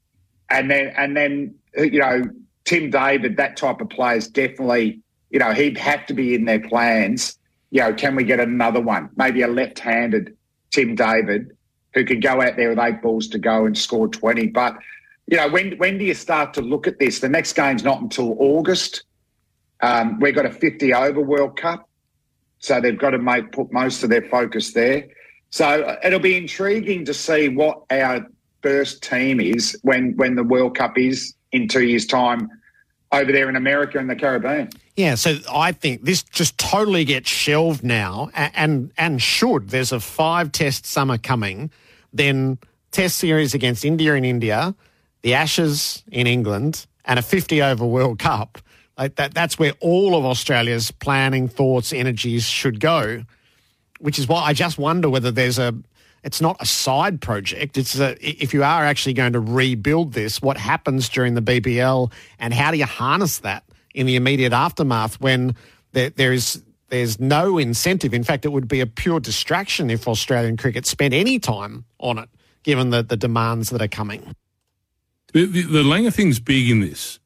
and 0.49 0.71
then 0.71 0.93
and 0.97 1.17
then 1.17 1.53
you 1.77 1.99
know 1.99 2.23
Tim 2.63 2.89
David, 2.89 3.37
that 3.37 3.57
type 3.57 3.81
of 3.81 3.89
player 3.89 4.17
is 4.17 4.27
definitely 4.27 5.01
you 5.31 5.39
know 5.39 5.53
he'd 5.53 5.77
have 5.77 6.05
to 6.05 6.13
be 6.13 6.33
in 6.33 6.45
their 6.45 6.61
plans 6.61 7.36
you 7.71 7.81
know, 7.81 7.93
can 7.93 8.15
we 8.15 8.23
get 8.23 8.39
another 8.39 8.81
one? 8.81 9.09
Maybe 9.15 9.41
a 9.41 9.47
left-handed 9.47 10.35
Tim 10.71 10.95
David 10.95 11.55
who 11.93 12.05
could 12.05 12.21
go 12.21 12.41
out 12.41 12.55
there 12.55 12.69
with 12.69 12.79
eight 12.79 13.01
balls 13.01 13.27
to 13.29 13.39
go 13.39 13.65
and 13.65 13.77
score 13.77 14.07
20. 14.07 14.47
But, 14.47 14.77
you 15.27 15.37
know, 15.37 15.49
when 15.49 15.77
when 15.77 15.97
do 15.97 16.05
you 16.05 16.13
start 16.13 16.53
to 16.55 16.61
look 16.61 16.87
at 16.87 16.99
this? 16.99 17.19
The 17.19 17.29
next 17.29 17.53
game's 17.53 17.83
not 17.83 18.01
until 18.01 18.35
August. 18.39 19.03
Um, 19.81 20.19
we've 20.19 20.35
got 20.35 20.45
a 20.45 20.51
50 20.51 20.93
over 20.93 21.21
World 21.21 21.57
Cup. 21.57 21.87
So 22.59 22.81
they've 22.81 22.97
got 22.97 23.11
to 23.11 23.19
make 23.19 23.51
put 23.51 23.71
most 23.71 24.03
of 24.03 24.09
their 24.09 24.23
focus 24.23 24.73
there. 24.73 25.07
So 25.49 25.65
uh, 25.65 25.97
it'll 26.03 26.19
be 26.19 26.35
intriguing 26.35 27.05
to 27.05 27.13
see 27.13 27.49
what 27.49 27.81
our 27.91 28.25
first 28.63 29.03
team 29.03 29.39
is 29.39 29.77
when 29.83 30.15
when 30.15 30.35
the 30.35 30.43
World 30.43 30.75
Cup 30.75 30.97
is 30.97 31.35
in 31.51 31.67
two 31.67 31.83
years' 31.83 32.05
time 32.05 32.49
over 33.11 33.31
there 33.31 33.49
in 33.49 33.55
America 33.55 33.97
and 33.97 34.09
the 34.09 34.15
Caribbean. 34.15 34.69
Yeah, 34.95 35.15
so 35.15 35.37
I 35.51 35.71
think 35.71 36.03
this 36.03 36.23
just 36.23 36.57
totally 36.57 37.05
gets 37.05 37.29
shelved 37.29 37.83
now, 37.83 38.29
and 38.33 38.91
and 38.97 39.21
should. 39.21 39.69
There's 39.69 39.91
a 39.91 39.99
five 39.99 40.51
test 40.51 40.85
summer 40.85 41.17
coming, 41.17 41.71
then 42.13 42.57
test 42.91 43.17
series 43.17 43.53
against 43.53 43.85
India 43.85 44.15
in 44.15 44.25
India, 44.25 44.75
the 45.21 45.35
Ashes 45.35 46.03
in 46.11 46.25
England, 46.27 46.87
and 47.05 47.19
a 47.19 47.21
50 47.21 47.61
over 47.61 47.85
World 47.85 48.19
Cup. 48.19 48.57
Like 48.97 49.15
that, 49.15 49.33
that's 49.33 49.59
where 49.59 49.73
all 49.79 50.15
of 50.15 50.25
Australia's 50.25 50.89
planning, 50.89 51.47
thoughts, 51.47 51.93
energies 51.93 52.45
should 52.45 52.79
go. 52.79 53.23
Which 53.99 54.19
is 54.19 54.27
why 54.27 54.43
I 54.43 54.53
just 54.53 54.77
wonder 54.77 55.09
whether 55.09 55.31
there's 55.31 55.59
a 55.59 55.75
it's 56.23 56.41
not 56.41 56.57
a 56.59 56.65
side 56.65 57.21
project. 57.21 57.77
It's 57.77 57.99
a, 57.99 58.17
if 58.21 58.53
you 58.53 58.63
are 58.63 58.83
actually 58.83 59.13
going 59.13 59.33
to 59.33 59.39
rebuild 59.39 60.13
this, 60.13 60.41
what 60.41 60.57
happens 60.57 61.09
during 61.09 61.35
the 61.35 61.41
BBL 61.41 62.11
and 62.39 62.53
how 62.53 62.71
do 62.71 62.77
you 62.77 62.85
harness 62.85 63.39
that 63.39 63.63
in 63.93 64.05
the 64.05 64.15
immediate 64.15 64.53
aftermath 64.53 65.19
when 65.21 65.55
there, 65.93 66.09
there 66.09 66.33
is 66.33 66.61
there's 66.89 67.19
no 67.19 67.57
incentive. 67.57 68.13
In 68.13 68.23
fact, 68.23 68.45
it 68.45 68.49
would 68.49 68.67
be 68.67 68.79
a 68.79 68.87
pure 68.87 69.19
distraction 69.19 69.89
if 69.89 70.07
Australian 70.07 70.55
cricket 70.57 70.85
spent 70.85 71.13
any 71.13 71.37
time 71.37 71.85
on 71.99 72.17
it, 72.17 72.29
given 72.63 72.91
the, 72.91 73.03
the 73.03 73.17
demands 73.17 73.71
that 73.71 73.81
are 73.81 73.89
coming. 73.89 74.35
The, 75.33 75.45
the, 75.45 75.63
the 75.63 75.83
Langer 75.83 76.13
thing's 76.13 76.39
big 76.39 76.69
in 76.69 76.79
this. 76.79 77.19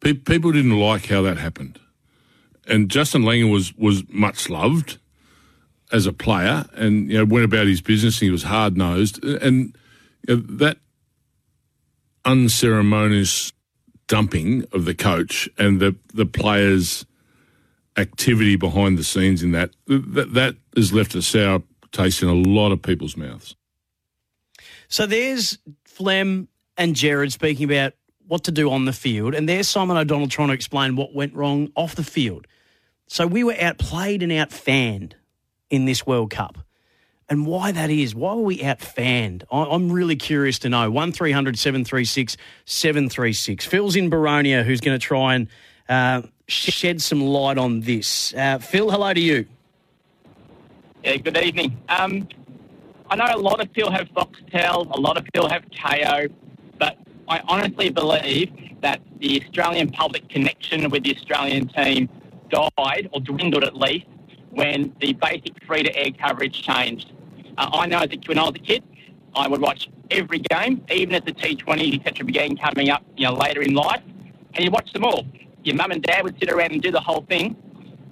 People 0.00 0.52
didn't 0.52 0.78
like 0.78 1.06
how 1.06 1.22
that 1.22 1.38
happened. 1.38 1.78
And 2.66 2.90
Justin 2.90 3.22
Langer 3.22 3.50
was, 3.50 3.74
was 3.76 4.02
much 4.08 4.50
loved 4.50 4.98
as 5.92 6.06
a 6.06 6.12
player 6.12 6.64
and 6.74 7.10
you 7.10 7.18
know 7.18 7.24
went 7.24 7.44
about 7.44 7.66
his 7.66 7.80
business. 7.80 8.20
And 8.20 8.26
he 8.26 8.30
was 8.30 8.44
hard 8.44 8.76
nosed, 8.76 9.22
and 9.24 9.76
you 10.26 10.36
know, 10.36 10.42
that 10.58 10.78
unceremonious 12.24 13.52
dumping 14.06 14.64
of 14.72 14.84
the 14.84 14.94
coach 14.94 15.48
and 15.58 15.80
the 15.80 15.96
the 16.12 16.26
players' 16.26 17.06
activity 17.96 18.56
behind 18.56 18.98
the 18.98 19.04
scenes 19.04 19.42
in 19.42 19.52
that 19.52 19.70
that, 19.86 20.34
that 20.34 20.56
has 20.76 20.92
left 20.92 21.14
a 21.14 21.22
sour 21.22 21.62
taste 21.92 22.22
in 22.22 22.28
a 22.28 22.34
lot 22.34 22.72
of 22.72 22.82
people's 22.82 23.16
mouths. 23.16 23.54
So 24.88 25.06
there's 25.06 25.58
Flem 25.84 26.48
and 26.76 26.94
Gerard 26.94 27.32
speaking 27.32 27.64
about 27.64 27.94
what 28.26 28.44
to 28.44 28.52
do 28.52 28.70
on 28.70 28.84
the 28.84 28.92
field, 28.92 29.34
and 29.34 29.48
there's 29.48 29.68
Simon 29.68 29.96
O'Donnell 29.96 30.28
trying 30.28 30.48
to 30.48 30.54
explain 30.54 30.96
what 30.96 31.14
went 31.14 31.34
wrong 31.34 31.70
off 31.76 31.94
the 31.94 32.04
field. 32.04 32.46
So 33.06 33.26
we 33.26 33.44
were 33.44 33.56
outplayed 33.60 34.22
and 34.22 34.32
outfanned 34.32 35.12
in 35.74 35.84
this 35.84 36.06
World 36.06 36.30
Cup. 36.30 36.58
and 37.28 37.46
why 37.46 37.72
that 37.72 37.90
is. 37.90 38.14
Why 38.14 38.34
were 38.34 38.42
we 38.42 38.58
outfanned? 38.58 39.44
I'm 39.50 39.90
really 39.90 40.16
curious 40.16 40.58
to 40.60 40.68
know. 40.68 40.90
1300 40.90 41.58
736 41.58 42.36
736. 42.66 43.64
Phil's 43.66 43.96
in 43.96 44.10
Boronia 44.10 44.62
who's 44.62 44.80
going 44.80 44.98
to 44.98 45.04
try 45.04 45.34
and 45.34 45.48
uh, 45.88 46.22
shed 46.48 47.00
some 47.00 47.22
light 47.22 47.56
on 47.58 47.80
this. 47.80 48.34
Uh, 48.34 48.58
Phil, 48.58 48.90
hello 48.90 49.12
to 49.14 49.20
you. 49.20 49.46
Yeah, 51.02 51.16
good 51.16 51.36
evening. 51.38 51.76
Um, 51.88 52.28
I 53.10 53.16
know 53.16 53.26
a 53.30 53.38
lot 53.38 53.60
of 53.60 53.72
people 53.72 53.90
have 53.90 54.08
Foxtel, 54.08 54.90
a 54.94 55.00
lot 55.00 55.16
of 55.16 55.24
people 55.32 55.48
have 55.48 55.64
Kayo, 55.70 56.30
but 56.78 56.96
I 57.28 57.40
honestly 57.48 57.90
believe 57.90 58.50
that 58.80 59.00
the 59.18 59.42
Australian 59.42 59.90
public 59.90 60.28
connection 60.28 60.88
with 60.90 61.04
the 61.04 61.14
Australian 61.16 61.68
team 61.68 62.08
died, 62.50 63.08
or 63.12 63.20
dwindled 63.20 63.64
at 63.64 63.76
least, 63.76 64.06
when 64.54 64.94
the 65.00 65.12
basic 65.14 65.62
free-to-air 65.64 66.12
coverage 66.18 66.62
changed. 66.62 67.12
Uh, 67.58 67.70
I 67.72 67.86
know 67.86 68.00
that 68.00 68.26
when 68.28 68.38
I 68.38 68.42
was 68.44 68.54
a 68.54 68.58
kid, 68.58 68.82
I 69.34 69.48
would 69.48 69.60
watch 69.60 69.88
every 70.10 70.38
game, 70.38 70.84
even 70.90 71.14
as 71.14 71.22
the 71.22 71.32
T20, 71.32 71.98
etc. 71.98 72.24
began 72.24 72.56
coming 72.56 72.90
up, 72.90 73.04
you 73.16 73.26
know, 73.26 73.34
later 73.34 73.62
in 73.62 73.74
life, 73.74 74.02
and 74.54 74.64
you 74.64 74.70
watch 74.70 74.92
them 74.92 75.04
all. 75.04 75.26
Your 75.64 75.76
mum 75.76 75.90
and 75.90 76.02
dad 76.02 76.24
would 76.24 76.38
sit 76.38 76.50
around 76.50 76.72
and 76.72 76.82
do 76.82 76.90
the 76.90 77.00
whole 77.00 77.22
thing. 77.28 77.56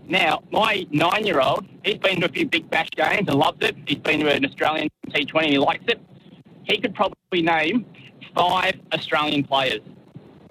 Now, 0.09 0.43
my 0.51 0.87
nine-year-old, 0.91 1.67
he's 1.85 1.99
been 1.99 2.21
to 2.21 2.27
a 2.27 2.29
few 2.29 2.47
Big 2.47 2.69
Bash 2.71 2.91
games 2.91 3.29
and 3.29 3.39
loves 3.39 3.59
it. 3.61 3.77
He's 3.87 3.99
been 3.99 4.21
to 4.21 4.33
an 4.33 4.45
Australian 4.45 4.89
T20 5.09 5.43
and 5.43 5.53
he 5.53 5.59
likes 5.59 5.85
it. 5.87 6.01
He 6.65 6.79
could 6.79 6.95
probably 6.95 7.43
name 7.43 7.87
five 8.35 8.75
Australian 8.93 9.45
players. 9.45 9.81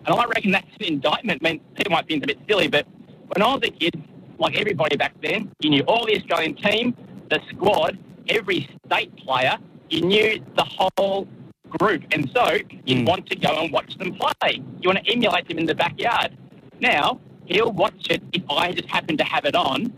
And 0.06 0.16
I 0.16 0.26
reckon 0.26 0.52
that's 0.52 0.68
an 0.80 0.86
indictment. 0.86 1.42
I 1.44 1.50
mean, 1.52 1.62
people 1.76 1.92
might 1.92 2.08
think 2.08 2.24
it's 2.24 2.32
a 2.32 2.36
bit 2.36 2.48
silly, 2.48 2.68
but 2.68 2.88
when 3.28 3.42
I 3.42 3.54
was 3.54 3.62
a 3.64 3.70
kid, 3.70 4.02
like 4.42 4.58
everybody 4.58 4.98
back 4.98 5.14
then, 5.22 5.52
you 5.60 5.70
knew 5.70 5.84
all 5.88 6.06
the 6.06 6.18
Australian 6.18 6.56
team, 6.56 6.96
the 7.30 7.40
squad, 7.50 7.98
every 8.28 8.68
state 8.86 9.16
player. 9.18 9.58
You 9.90 10.02
knew 10.02 10.44
the 10.56 10.64
whole 10.64 11.28
group. 11.70 12.04
And 12.12 12.30
so 12.34 12.58
you'd 12.86 13.00
hmm. 13.00 13.06
want 13.06 13.28
to 13.28 13.36
go 13.36 13.62
and 13.62 13.72
watch 13.72 13.98
them 13.98 14.14
play. 14.16 14.62
You 14.82 14.90
want 14.90 15.06
to 15.06 15.12
emulate 15.12 15.48
them 15.48 15.60
in 15.60 15.66
the 15.66 15.76
backyard. 15.76 16.38
Now, 16.80 17.20
he'll 17.46 17.72
watch 17.72 18.08
it 18.10 18.22
if 18.34 18.44
I 18.50 18.72
just 18.72 18.90
happen 18.90 19.16
to 19.18 19.24
have 19.24 19.46
it 19.46 19.56
on. 19.56 19.94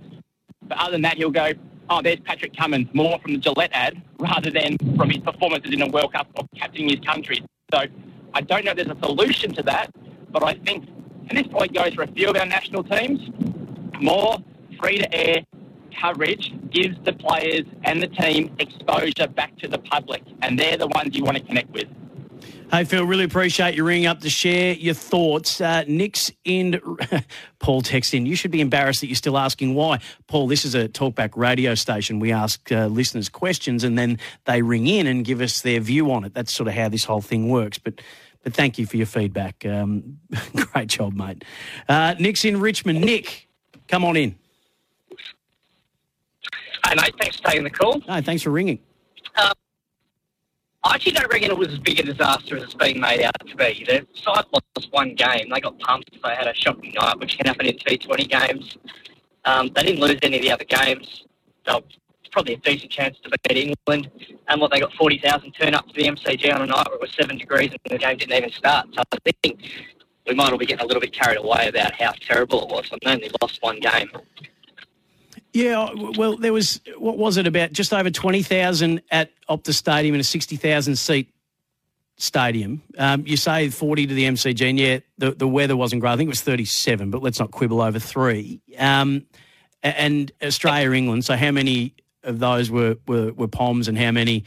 But 0.64 0.78
other 0.78 0.92
than 0.92 1.02
that, 1.04 1.18
he'll 1.18 1.32
go, 1.32 1.52
oh, 1.90 2.02
there's 2.02 2.20
Patrick 2.20 2.56
Cummins, 2.56 2.88
more 2.94 3.20
from 3.20 3.34
the 3.34 3.40
Gillette 3.40 3.72
ad 3.74 4.02
rather 4.20 4.50
than 4.50 4.78
from 4.98 5.10
his 5.10 5.20
performances 5.20 5.72
in 5.72 5.82
a 5.82 5.88
World 5.88 6.14
Cup 6.14 6.28
or 6.38 6.46
captaining 6.56 6.90
his 6.90 7.06
country. 7.06 7.44
So 7.74 7.84
I 8.34 8.42
don't 8.42 8.66
know 8.66 8.72
if 8.72 8.78
there's 8.78 8.90
a 8.90 9.00
solution 9.04 9.54
to 9.54 9.64
that, 9.64 9.90
but 10.32 10.44
I 10.44 10.54
think, 10.54 10.88
and 11.30 11.38
this 11.38 11.48
probably 11.48 11.70
goes 11.70 11.94
for 11.94 12.04
a 12.04 12.08
few 12.08 12.30
of 12.30 12.36
our 12.36 12.46
national 12.46 12.84
teams, 12.84 13.30
more 14.02 14.38
free-to-air 14.80 15.44
coverage 16.00 16.54
gives 16.70 16.98
the 17.06 17.14
players 17.14 17.66
and 17.84 18.02
the 18.02 18.08
team 18.08 18.54
exposure 18.60 19.28
back 19.28 19.58
to 19.60 19.68
the 19.68 19.78
public, 19.78 20.24
and 20.42 20.58
they're 20.60 20.78
the 20.78 20.88
ones 20.88 21.16
you 21.16 21.24
want 21.24 21.38
to 21.38 21.44
connect 21.44 21.72
with. 21.72 21.88
Hey, 22.72 22.86
Phil, 22.86 23.06
really 23.06 23.24
appreciate 23.24 23.76
you 23.76 23.84
ringing 23.84 24.08
up 24.08 24.22
to 24.22 24.30
share 24.32 24.74
your 24.74 24.96
thoughts. 24.96 25.62
Uh, 25.62 25.84
Nick's 25.88 26.32
in. 26.44 26.82
Paul 27.60 27.84
texts 27.84 28.16
in. 28.16 28.26
You 28.26 28.36
should 28.36 28.50
be 28.50 28.62
embarrassed 28.62 29.02
that 29.02 29.08
you're 29.08 29.16
still 29.16 29.38
asking 29.38 29.76
why. 29.76 30.00
Paul, 30.26 30.48
this 30.48 30.66
is 30.66 30.74
a 30.74 30.90
talkback 30.90 31.38
radio 31.38 31.76
station. 31.76 32.20
We 32.20 32.32
ask 32.32 32.72
uh, 32.72 32.88
listeners 32.88 33.30
questions 33.30 33.84
and 33.84 33.98
then 33.98 34.18
they 34.46 34.64
ring 34.64 34.88
in 34.88 35.06
and 35.06 35.24
give 35.24 35.40
us 35.40 35.62
their 35.62 35.80
view 35.80 36.12
on 36.12 36.26
it. 36.26 36.34
That's 36.34 36.52
sort 36.52 36.68
of 36.68 36.74
how 36.74 36.90
this 36.90 37.04
whole 37.04 37.22
thing 37.22 37.48
works. 37.48 37.78
But 37.78 38.02
but 38.44 38.54
thank 38.54 38.78
you 38.78 38.86
for 38.86 38.98
your 38.98 39.06
feedback. 39.06 39.66
Um, 39.66 40.20
great 40.74 40.88
job, 40.88 41.14
mate. 41.14 41.46
Uh, 41.88 42.16
Nick's 42.20 42.44
in 42.44 42.60
Richmond. 42.60 43.02
Nick, 43.02 43.48
come 43.88 44.06
on 44.06 44.18
in. 44.18 44.36
Hey, 46.88 46.96
mate, 46.96 47.14
thanks 47.20 47.38
for 47.38 47.44
taking 47.44 47.64
the 47.64 47.70
call. 47.70 48.02
No, 48.08 48.22
thanks 48.22 48.44
for 48.44 48.50
ringing. 48.50 48.80
Um, 49.36 49.54
I 50.84 50.96
actually 50.96 51.14
don't 51.14 51.32
reckon 51.32 51.50
it 51.50 51.58
was 51.58 51.70
as 51.70 51.80
big 51.80 52.00
a 52.00 52.04
disaster 52.04 52.58
as 52.58 52.64
it's 52.64 52.74
being 52.74 53.00
made 53.00 53.22
out 53.22 53.34
to 53.48 53.56
be. 53.56 53.86
The 53.88 54.06
side 54.16 54.46
lost 54.52 54.92
one 54.92 55.16
game. 55.16 55.50
They 55.50 55.62
got 55.62 55.80
pumped. 55.80 56.12
They 56.22 56.36
had 56.36 56.48
a 56.48 56.54
shocking 56.54 56.94
night, 56.94 57.20
which 57.20 57.38
can 57.38 57.48
happen 57.48 57.68
in 57.68 57.78
T20 57.78 58.30
games. 58.30 58.78
Um, 59.46 59.72
they 59.74 59.84
didn't 59.84 60.02
lose 60.02 60.20
any 60.24 60.38
of 60.38 60.42
the 60.42 60.52
other 60.52 60.66
games. 60.66 61.24
They 61.66 61.74
were 61.74 61.82
probably 62.32 62.56
a 62.56 62.58
decent 62.58 62.92
chance 62.92 63.18
to 63.24 63.30
beat 63.48 63.58
England. 63.88 64.12
And 64.50 64.60
what 64.60 64.72
they 64.72 64.82
got 64.82 64.92
40,000 64.94 65.52
turn 65.54 65.74
up 65.74 65.88
to 65.88 65.94
the 65.94 66.04
MCG 66.04 66.54
on 66.54 66.64
a 66.64 66.66
night 66.66 66.86
where 66.90 66.96
it 66.96 67.02
was 67.02 67.14
seven 67.18 67.38
degrees 67.38 67.72
and 67.72 67.80
the 67.94 67.98
game 67.98 68.18
didn't 68.18 68.36
even 68.36 68.52
start. 68.52 68.88
So 68.94 69.04
I 69.10 69.32
think 69.42 69.62
we 70.28 70.34
might 70.34 70.52
all 70.52 70.58
be 70.58 70.66
getting 70.66 70.84
a 70.84 70.88
little 70.88 71.02
bit 71.02 71.14
carried 71.14 71.38
away 71.38 71.68
about 71.68 71.94
how 71.94 72.14
terrible 72.22 72.64
it 72.64 72.70
was. 72.70 72.90
I 72.92 73.10
mean, 73.10 73.22
they 73.22 73.30
lost 73.42 73.62
one 73.62 73.80
game. 73.80 74.10
Yeah, 75.54 75.90
well, 76.18 76.36
there 76.36 76.54
was 76.54 76.82
what 76.98 77.18
was 77.18 77.38
it 77.38 77.46
about 77.46 77.74
just 77.74 77.94
over 77.94 78.10
twenty 78.10 78.42
thousand 78.42 79.02
at 79.12 79.32
Optus 79.48 79.76
Stadium 79.76 80.16
in 80.16 80.22
a 80.22 80.24
sixty 80.24 80.56
thousand 80.56 80.96
seat 80.96 81.32
stadium. 82.18 82.82
Um, 82.98 83.24
you 83.28 83.38
say 83.38 83.70
forty 83.70 84.08
to 84.08 84.14
the 84.14 84.24
MCG, 84.24 84.68
and 84.68 84.80
yeah, 84.80 85.00
the, 85.20 85.32
the 85.32 85.48
weather 85.48 85.78
wasn't 85.78 86.02
great. 86.02 86.12
I 86.12 86.18
think 86.18 86.28
it 86.28 86.30
was 86.30 86.42
thirty 86.42 86.66
seven, 86.66 87.12
but 87.12 87.22
let's 87.22 87.40
not 87.40 87.52
quibble 87.52 87.82
over 87.82 88.00
three. 88.00 88.62
Um, 88.80 89.28
and 89.84 90.32
Australia, 90.42 90.92
England. 90.92 91.26
So 91.26 91.36
how 91.36 91.52
many 91.52 91.94
of 92.24 92.40
those 92.40 92.72
were 92.72 92.98
were, 93.08 93.32
were 93.34 93.48
Poms, 93.48 93.88
and 93.88 93.98
how 93.98 94.12
many 94.12 94.46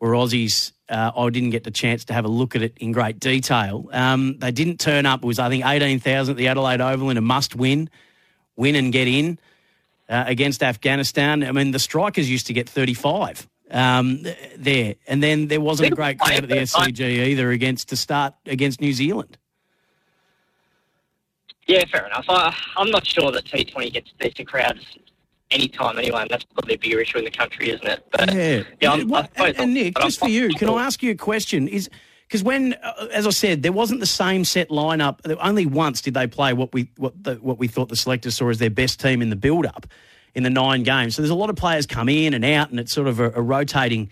were 0.00 0.10
Aussies? 0.10 0.72
Uh, 0.88 1.10
I 1.16 1.30
didn't 1.30 1.50
get 1.50 1.64
the 1.64 1.70
chance 1.70 2.04
to 2.06 2.12
have 2.12 2.24
a 2.24 2.28
look 2.28 2.54
at 2.54 2.62
it 2.62 2.76
in 2.78 2.92
great 2.92 3.18
detail. 3.18 3.88
Um, 3.92 4.38
they 4.38 4.52
didn't 4.52 4.78
turn 4.78 5.04
up. 5.04 5.24
It 5.24 5.26
was 5.26 5.38
I 5.38 5.48
think 5.48 5.64
eighteen 5.66 5.98
thousand 5.98 6.32
at 6.32 6.36
the 6.36 6.48
Adelaide 6.48 6.80
Oval 6.80 7.10
in 7.10 7.16
a 7.16 7.20
must 7.20 7.56
win, 7.56 7.90
win 8.56 8.76
and 8.76 8.92
get 8.92 9.08
in 9.08 9.38
uh, 10.08 10.24
against 10.26 10.62
Afghanistan. 10.62 11.42
I 11.42 11.52
mean, 11.52 11.72
the 11.72 11.78
strikers 11.78 12.30
used 12.30 12.46
to 12.46 12.52
get 12.52 12.68
35 12.68 13.48
um, 13.70 14.24
there, 14.56 14.94
and 15.06 15.22
then 15.22 15.48
there 15.48 15.60
wasn't 15.60 15.92
a 15.92 15.96
great 15.96 16.18
crowd 16.18 16.44
at 16.44 16.48
the 16.48 16.56
SCG 16.56 17.00
either 17.00 17.50
against 17.50 17.88
to 17.88 17.96
start 17.96 18.34
against 18.46 18.80
New 18.80 18.92
Zealand. 18.92 19.36
Yeah, 21.66 21.84
fair 21.90 22.06
enough. 22.06 22.26
I, 22.28 22.54
I'm 22.76 22.90
not 22.90 23.04
sure 23.04 23.32
that 23.32 23.44
T20 23.46 23.92
gets 23.92 24.12
decent 24.20 24.46
crowds 24.46 24.84
anytime 25.50 25.98
anyway, 25.98 26.22
and 26.22 26.30
that's 26.30 26.44
probably 26.44 26.74
a 26.74 26.78
bigger 26.78 27.00
issue 27.00 27.18
in 27.18 27.24
the 27.24 27.30
country, 27.30 27.70
isn't 27.70 27.86
it? 27.86 28.06
But 28.10 28.34
yeah, 28.34 28.62
yeah 28.80 28.92
I'm, 28.92 29.12
I 29.12 29.28
and, 29.36 29.58
and 29.58 29.74
Nick, 29.74 29.98
just 29.98 30.20
for 30.20 30.28
you, 30.28 30.48
can 30.50 30.68
I 30.68 30.84
ask 30.84 31.02
you 31.02 31.10
a 31.12 31.16
question? 31.16 31.68
Is 31.68 31.88
because 32.26 32.42
when, 32.42 32.74
uh, 32.74 33.06
as 33.12 33.26
I 33.26 33.30
said, 33.30 33.62
there 33.62 33.72
wasn't 33.72 34.00
the 34.00 34.06
same 34.06 34.44
set 34.44 34.68
lineup. 34.68 35.20
Only 35.40 35.66
once 35.66 36.00
did 36.00 36.14
they 36.14 36.26
play 36.26 36.52
what 36.52 36.72
we 36.72 36.90
what 36.96 37.22
the, 37.22 37.36
what 37.36 37.58
we 37.58 37.68
thought 37.68 37.88
the 37.88 37.96
selectors 37.96 38.36
saw 38.36 38.48
as 38.48 38.58
their 38.58 38.70
best 38.70 39.00
team 39.00 39.22
in 39.22 39.30
the 39.30 39.36
build 39.36 39.66
up 39.66 39.86
in 40.34 40.42
the 40.42 40.50
nine 40.50 40.82
games. 40.82 41.16
So 41.16 41.22
there's 41.22 41.30
a 41.30 41.34
lot 41.34 41.50
of 41.50 41.56
players 41.56 41.86
come 41.86 42.08
in 42.08 42.34
and 42.34 42.44
out, 42.44 42.70
and 42.70 42.78
it's 42.78 42.92
sort 42.92 43.08
of 43.08 43.20
a, 43.20 43.30
a 43.30 43.40
rotating 43.40 44.10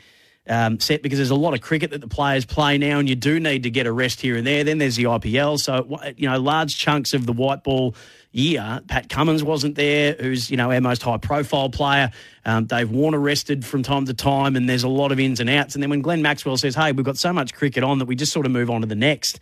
um, 0.49 0.79
set 0.79 1.03
because 1.03 1.19
there's 1.19 1.31
a 1.31 1.35
lot 1.35 1.55
of 1.55 1.61
cricket 1.61 1.91
that 1.91 2.01
the 2.01 2.09
players 2.09 2.45
play 2.45 2.77
now, 2.77 2.99
and 2.99 3.09
you 3.09 3.15
do 3.15 3.41
need 3.41 3.63
to 3.63 3.71
get 3.71 3.87
a 3.87 3.93
rest 3.93 4.21
here 4.21 4.37
and 4.37 4.47
there. 4.47 4.63
Then 4.63 4.79
there's 4.79 4.97
the 4.97 5.05
IPL, 5.05 5.59
so 5.59 5.99
you 6.17 6.29
know 6.29 6.39
large 6.39 6.77
chunks 6.77 7.15
of 7.15 7.27
the 7.27 7.33
white 7.33 7.65
ball 7.65 7.95
year. 8.31 8.83
Pat 8.87 9.09
Cummins 9.09 9.43
wasn't 9.43 9.75
there, 9.75 10.15
who's 10.21 10.51
you 10.51 10.57
know 10.57 10.71
our 10.71 10.81
most 10.81 11.03
high 11.03 11.17
profile 11.17 11.71
player. 11.71 12.11
Um, 12.45 12.67
Dave 12.67 12.91
Warner 12.91 13.19
rested 13.19 13.65
from 13.65 13.83
time 13.83 14.05
to 14.05 14.15
time, 14.15 14.55
and 14.57 14.69
there's 14.69 14.85
a 14.85 14.89
lot 14.89 15.13
of 15.13 15.21
ins 15.21 15.41
and 15.41 15.49
outs. 15.49 15.75
And 15.75 15.83
then 15.83 15.91
when 15.91 16.03
Glenn 16.03 16.21
Maxwell 16.21 16.59
says, 16.59 16.75
"Hey, 16.75 16.93
we've 16.93 17.07
got 17.07 17.17
so 17.17 17.33
much 17.33 17.55
cricket 17.55 17.83
on 17.83 17.99
that 17.99 18.07
we 18.07 18.15
just 18.15 18.33
sort 18.33 18.45
of 18.45 18.53
move 18.53 18.69
on 18.69 18.83
to 18.83 18.87
the 18.87 18.95
next," 18.95 19.41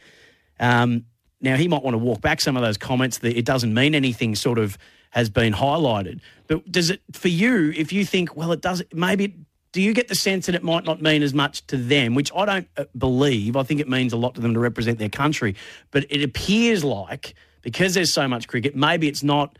um, 0.60 1.06
now 1.40 1.56
he 1.56 1.66
might 1.66 1.82
want 1.82 1.94
to 1.94 1.98
walk 1.98 2.20
back 2.20 2.40
some 2.40 2.56
of 2.56 2.62
those 2.62 2.78
comments 2.78 3.18
that 3.18 3.36
it 3.36 3.44
doesn't 3.44 3.74
mean 3.74 3.96
anything. 3.96 4.36
Sort 4.36 4.58
of 4.60 4.78
has 5.10 5.28
been 5.30 5.52
highlighted, 5.52 6.20
but 6.46 6.70
does 6.70 6.90
it 6.90 7.02
for 7.12 7.28
you? 7.28 7.72
If 7.76 7.92
you 7.92 8.04
think, 8.04 8.36
well, 8.36 8.52
it 8.52 8.60
does, 8.60 8.84
maybe. 8.92 9.24
It, 9.24 9.32
do 9.72 9.82
you 9.82 9.92
get 9.94 10.08
the 10.08 10.14
sense 10.14 10.46
that 10.46 10.54
it 10.54 10.62
might 10.62 10.84
not 10.84 11.02
mean 11.02 11.22
as 11.22 11.34
much 11.34 11.66
to 11.68 11.76
them, 11.76 12.14
which 12.14 12.30
I 12.34 12.44
don't 12.44 12.68
uh, 12.76 12.84
believe? 12.96 13.56
I 13.56 13.62
think 13.62 13.80
it 13.80 13.88
means 13.88 14.12
a 14.12 14.16
lot 14.16 14.34
to 14.34 14.40
them 14.40 14.54
to 14.54 14.60
represent 14.60 14.98
their 14.98 15.08
country, 15.08 15.56
but 15.90 16.04
it 16.10 16.22
appears 16.22 16.84
like 16.84 17.34
because 17.62 17.94
there's 17.94 18.12
so 18.12 18.28
much 18.28 18.48
cricket, 18.48 18.76
maybe 18.76 19.08
it's 19.08 19.22
not 19.22 19.58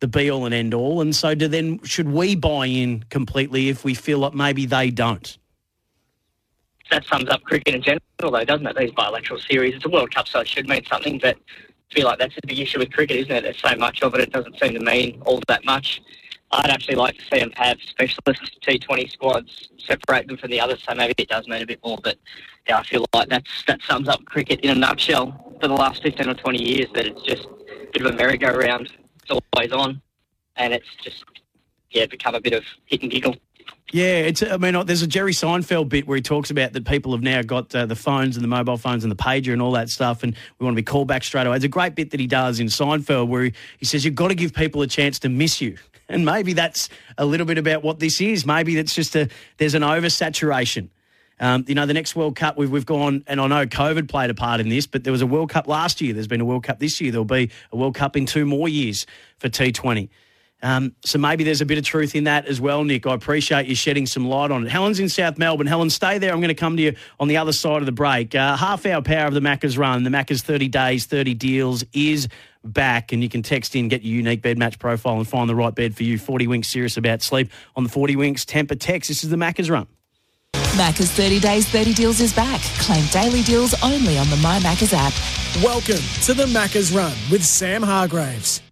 the 0.00 0.08
be 0.08 0.30
all 0.30 0.46
and 0.46 0.54
end 0.54 0.74
all. 0.74 1.00
And 1.00 1.14
so, 1.14 1.34
do 1.34 1.48
then 1.48 1.82
should 1.84 2.08
we 2.08 2.34
buy 2.34 2.66
in 2.66 3.04
completely 3.10 3.68
if 3.68 3.84
we 3.84 3.94
feel 3.94 4.18
like 4.18 4.34
maybe 4.34 4.66
they 4.66 4.90
don't? 4.90 5.36
that 6.92 7.04
sums 7.06 7.28
up 7.28 7.42
cricket 7.42 7.74
in 7.74 7.82
general, 7.82 8.00
though, 8.20 8.44
doesn't 8.44 8.66
it? 8.66 8.76
These 8.76 8.92
bilateral 8.92 9.40
series. 9.40 9.74
It's 9.74 9.84
a 9.84 9.88
World 9.88 10.14
Cup, 10.14 10.28
so 10.28 10.40
it 10.40 10.48
should 10.48 10.68
mean 10.68 10.84
something. 10.84 11.18
But 11.18 11.36
I 11.36 11.94
feel 11.94 12.06
like 12.06 12.18
that's 12.18 12.36
a 12.36 12.46
big 12.46 12.58
issue 12.58 12.78
with 12.78 12.92
cricket, 12.92 13.16
isn't 13.16 13.32
it? 13.32 13.42
There's 13.42 13.60
so 13.60 13.74
much 13.76 14.02
of 14.02 14.14
it, 14.14 14.20
it 14.20 14.32
doesn't 14.32 14.58
seem 14.60 14.74
to 14.74 14.80
mean 14.80 15.20
all 15.24 15.40
that 15.48 15.64
much. 15.64 16.00
I'd 16.52 16.70
actually 16.70 16.96
like 16.96 17.16
to 17.16 17.24
see 17.24 17.40
them 17.40 17.52
have 17.56 17.78
specialist 17.80 18.60
T20 18.62 19.10
squads, 19.10 19.70
separate 19.78 20.26
them 20.26 20.36
from 20.36 20.50
the 20.50 20.60
others, 20.60 20.82
so 20.86 20.94
maybe 20.94 21.14
it 21.16 21.28
does 21.28 21.48
mean 21.48 21.62
a 21.62 21.66
bit 21.66 21.80
more. 21.82 21.98
But 22.02 22.18
yeah, 22.68 22.78
I 22.78 22.82
feel 22.82 23.06
like 23.14 23.28
that's 23.28 23.64
that 23.66 23.80
sums 23.88 24.08
up 24.08 24.24
cricket 24.26 24.60
in 24.60 24.70
a 24.70 24.74
nutshell 24.74 25.56
for 25.60 25.68
the 25.68 25.74
last 25.74 26.02
15 26.02 26.28
or 26.28 26.34
20 26.34 26.62
years. 26.62 26.88
That 26.94 27.06
it's 27.06 27.22
just 27.22 27.46
a 27.46 27.90
bit 27.92 28.06
of 28.06 28.12
a 28.12 28.16
merry-go-round. 28.16 28.92
It's 29.22 29.40
always 29.54 29.72
on, 29.72 30.02
and 30.56 30.74
it's 30.74 30.88
just 31.02 31.24
yeah, 31.90 32.06
become 32.06 32.34
a 32.34 32.40
bit 32.40 32.52
of 32.52 32.64
hit 32.84 33.02
and 33.02 33.10
giggle. 33.10 33.36
Yeah, 33.92 34.16
it's. 34.16 34.42
I 34.42 34.56
mean, 34.56 34.86
there's 34.86 35.02
a 35.02 35.06
Jerry 35.06 35.32
Seinfeld 35.32 35.88
bit 35.88 36.06
where 36.06 36.16
he 36.16 36.22
talks 36.22 36.50
about 36.50 36.72
that 36.72 36.86
people 36.86 37.12
have 37.12 37.22
now 37.22 37.42
got 37.42 37.74
uh, 37.74 37.86
the 37.86 37.96
phones 37.96 38.36
and 38.36 38.44
the 38.44 38.48
mobile 38.48 38.78
phones 38.78 39.04
and 39.04 39.10
the 39.10 39.16
pager 39.16 39.52
and 39.52 39.60
all 39.60 39.72
that 39.72 39.90
stuff, 39.90 40.22
and 40.22 40.34
we 40.58 40.64
want 40.64 40.74
to 40.74 40.80
be 40.80 40.84
called 40.84 41.08
back 41.08 41.24
straight 41.24 41.46
away. 41.46 41.56
It's 41.56 41.64
a 41.64 41.68
great 41.68 41.94
bit 41.94 42.10
that 42.10 42.20
he 42.20 42.26
does 42.26 42.58
in 42.58 42.68
Seinfeld 42.68 43.28
where 43.28 43.44
he, 43.44 43.52
he 43.78 43.84
says 43.84 44.04
you've 44.04 44.14
got 44.14 44.28
to 44.28 44.34
give 44.34 44.54
people 44.54 44.82
a 44.82 44.86
chance 44.86 45.18
to 45.20 45.28
miss 45.28 45.60
you, 45.60 45.76
and 46.12 46.24
maybe 46.24 46.52
that's 46.52 46.88
a 47.18 47.24
little 47.24 47.46
bit 47.46 47.58
about 47.58 47.82
what 47.82 47.98
this 47.98 48.20
is. 48.20 48.46
Maybe 48.46 48.76
it's 48.78 48.94
just 48.94 49.16
a 49.16 49.28
there's 49.56 49.74
an 49.74 49.82
oversaturation. 49.82 50.88
Um, 51.40 51.64
you 51.66 51.74
know, 51.74 51.86
the 51.86 51.94
next 51.94 52.14
World 52.14 52.36
Cup 52.36 52.56
we've 52.56 52.70
we've 52.70 52.86
gone, 52.86 53.24
and 53.26 53.40
I 53.40 53.46
know 53.48 53.66
COVID 53.66 54.08
played 54.08 54.30
a 54.30 54.34
part 54.34 54.60
in 54.60 54.68
this, 54.68 54.86
but 54.86 55.04
there 55.04 55.12
was 55.12 55.22
a 55.22 55.26
World 55.26 55.50
Cup 55.50 55.66
last 55.66 56.00
year. 56.00 56.12
There's 56.12 56.28
been 56.28 56.40
a 56.40 56.44
World 56.44 56.64
Cup 56.64 56.78
this 56.78 57.00
year. 57.00 57.10
There'll 57.10 57.24
be 57.24 57.50
a 57.72 57.76
World 57.76 57.94
Cup 57.94 58.16
in 58.16 58.26
two 58.26 58.44
more 58.44 58.68
years 58.68 59.06
for 59.38 59.48
T20. 59.48 60.08
Um, 60.64 60.94
so 61.04 61.18
maybe 61.18 61.42
there's 61.42 61.60
a 61.60 61.66
bit 61.66 61.78
of 61.78 61.84
truth 61.84 62.14
in 62.14 62.24
that 62.24 62.46
as 62.46 62.60
well, 62.60 62.84
Nick. 62.84 63.04
I 63.04 63.14
appreciate 63.14 63.66
you 63.66 63.74
shedding 63.74 64.06
some 64.06 64.28
light 64.28 64.52
on 64.52 64.64
it. 64.64 64.70
Helen's 64.70 65.00
in 65.00 65.08
South 65.08 65.36
Melbourne. 65.36 65.66
Helen, 65.66 65.90
stay 65.90 66.18
there. 66.18 66.32
I'm 66.32 66.38
going 66.38 66.48
to 66.48 66.54
come 66.54 66.76
to 66.76 66.82
you 66.82 66.94
on 67.18 67.26
the 67.26 67.36
other 67.36 67.52
side 67.52 67.82
of 67.82 67.86
the 67.86 67.92
break. 67.92 68.36
Uh, 68.36 68.56
half 68.56 68.86
hour 68.86 69.02
power 69.02 69.26
of 69.26 69.34
the 69.34 69.40
Macca's 69.40 69.76
run. 69.76 70.04
The 70.04 70.10
Macca's 70.10 70.42
30 70.42 70.68
days, 70.68 71.06
30 71.06 71.34
deals 71.34 71.84
is 71.92 72.28
back, 72.64 73.12
and 73.12 73.22
you 73.22 73.28
can 73.28 73.42
text 73.42 73.74
in, 73.74 73.88
get 73.88 74.02
your 74.02 74.16
unique 74.16 74.42
bed 74.42 74.58
match 74.58 74.78
profile, 74.78 75.16
and 75.16 75.28
find 75.28 75.48
the 75.48 75.54
right 75.54 75.74
bed 75.74 75.96
for 75.96 76.02
you. 76.02 76.18
40 76.18 76.46
Winks 76.46 76.68
serious 76.68 76.96
about 76.96 77.22
sleep 77.22 77.50
on 77.76 77.84
the 77.84 77.90
40 77.90 78.16
Winks 78.16 78.44
Tempur 78.44 78.78
text. 78.78 79.08
This 79.08 79.24
is 79.24 79.30
the 79.30 79.36
Macca's 79.36 79.70
run. 79.70 79.86
Macca's 80.74 81.10
30 81.10 81.40
days, 81.40 81.68
30 81.68 81.92
deals 81.92 82.20
is 82.20 82.32
back. 82.32 82.60
Claim 82.78 83.04
daily 83.12 83.42
deals 83.42 83.74
only 83.82 84.16
on 84.16 84.28
the 84.30 84.36
My 84.36 84.58
Macca's 84.60 84.92
app. 84.94 85.12
Welcome 85.62 86.02
to 86.22 86.32
the 86.32 86.46
Macca's 86.46 86.92
Run 86.92 87.12
with 87.30 87.44
Sam 87.44 87.82
Hargreaves. 87.82 88.62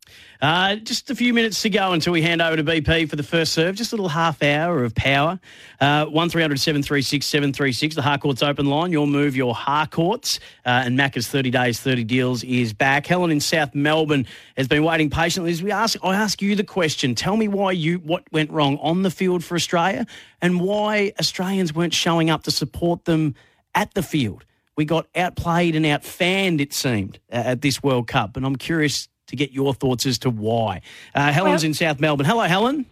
Uh, 0.41 0.77
just 0.77 1.11
a 1.11 1.15
few 1.15 1.35
minutes 1.35 1.61
to 1.61 1.69
go 1.69 1.93
until 1.93 2.15
we 2.15 2.23
hand 2.23 2.41
over 2.41 2.57
to 2.57 2.65
BP 2.65 3.11
for 3.11 3.17
the 3.17 3.23
first 3.23 3.53
serve. 3.53 3.77
Just 3.77 3.93
a 3.93 3.97
little 3.97 4.09
half 4.09 4.43
hour 4.43 4.83
of 4.85 4.95
power. 4.95 5.39
Uh, 5.81 6.07
1300 6.07 6.59
736 6.59 7.27
736, 7.27 7.95
the 7.95 8.03
Harcourts 8.03 8.43
open 8.43 8.67
line. 8.67 8.91
Your 8.91 9.07
move, 9.07 9.37
your 9.37 9.55
Harcourts. 9.55 10.41
Uh, 10.65 10.83
and 10.87 10.99
Macca's 10.99 11.29
30 11.29 11.51
days, 11.51 11.81
30 11.81 12.05
deals 12.05 12.43
is 12.43 12.73
back. 12.73 13.07
Helen 13.07 13.31
in 13.31 13.41
South 13.41 13.75
Melbourne 13.75 14.27
has 14.57 14.67
been 14.67 14.83
waiting 14.83 15.11
patiently. 15.11 15.51
As 15.51 15.63
we 15.63 15.73
ask, 15.73 15.99
I 16.03 16.15
ask 16.15 16.41
you 16.41 16.57
the 16.57 16.65
question 16.65 17.15
tell 17.15 17.37
me 17.37 17.47
why 17.47 17.73
you 17.73 17.99
what 17.99 18.25
went 18.33 18.51
wrong 18.51 18.79
on 18.79 19.03
the 19.03 19.11
field 19.11 19.45
for 19.45 19.57
Australia 19.57 20.07
and 20.41 20.61
why 20.61 21.13
Australians 21.21 21.75
weren't 21.75 21.95
showing 21.95 22.31
up 22.31 22.45
to 22.45 22.51
support 22.51 23.05
them 23.05 23.35
at 23.75 23.93
the 23.93 24.03
field. 24.03 24.47
We 24.75 24.87
got 24.87 25.07
outplayed 25.15 25.77
and 25.77 25.85
outfanned, 25.85 26.61
it 26.61 26.73
seemed, 26.73 27.19
at 27.29 27.61
this 27.61 27.83
World 27.83 28.07
Cup. 28.07 28.39
And 28.39 28.47
I'm 28.47 28.57
curious 28.57 29.09
to 29.31 29.37
get 29.37 29.53
your 29.53 29.73
thoughts 29.73 30.07
as 30.07 30.19
to 30.19 30.31
why. 30.31 30.83
Uh, 31.15 31.33
Helen's 31.33 31.63
well, 31.63 31.69
in 31.69 31.75
South 31.75 32.01
Melbourne. 32.01 32.27
Hello, 32.27 32.43
Helen. 32.43 32.87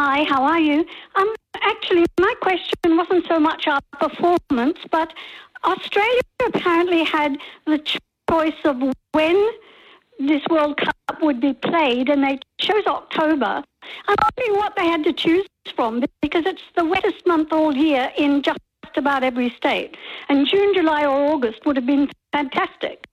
Hi, 0.00 0.24
how 0.24 0.42
are 0.42 0.60
you? 0.60 0.84
Um, 1.16 1.34
actually, 1.62 2.04
my 2.18 2.34
question 2.40 2.96
wasn't 2.96 3.26
so 3.26 3.38
much 3.38 3.66
our 3.66 3.80
performance, 3.92 4.78
but 4.90 5.12
Australia 5.64 6.20
apparently 6.46 7.04
had 7.04 7.38
the 7.66 7.78
choice 8.28 8.54
of 8.64 8.82
when 9.12 9.50
this 10.18 10.42
World 10.50 10.76
Cup 10.76 11.22
would 11.22 11.40
be 11.40 11.52
played, 11.54 12.08
and 12.08 12.22
they 12.22 12.38
chose 12.58 12.86
October. 12.86 13.62
I'm 14.08 14.16
wondering 14.22 14.58
what 14.58 14.74
they 14.76 14.86
had 14.86 15.04
to 15.04 15.12
choose 15.12 15.46
from 15.74 16.04
because 16.22 16.44
it's 16.46 16.62
the 16.76 16.84
wettest 16.84 17.26
month 17.26 17.52
all 17.52 17.74
year 17.74 18.12
in 18.16 18.42
just 18.42 18.58
about 18.96 19.22
every 19.22 19.50
state. 19.56 19.96
And 20.28 20.46
June, 20.46 20.74
July, 20.74 21.04
or 21.04 21.32
August 21.32 21.64
would 21.66 21.76
have 21.76 21.86
been 21.86 22.10
fantastic. 22.32 23.06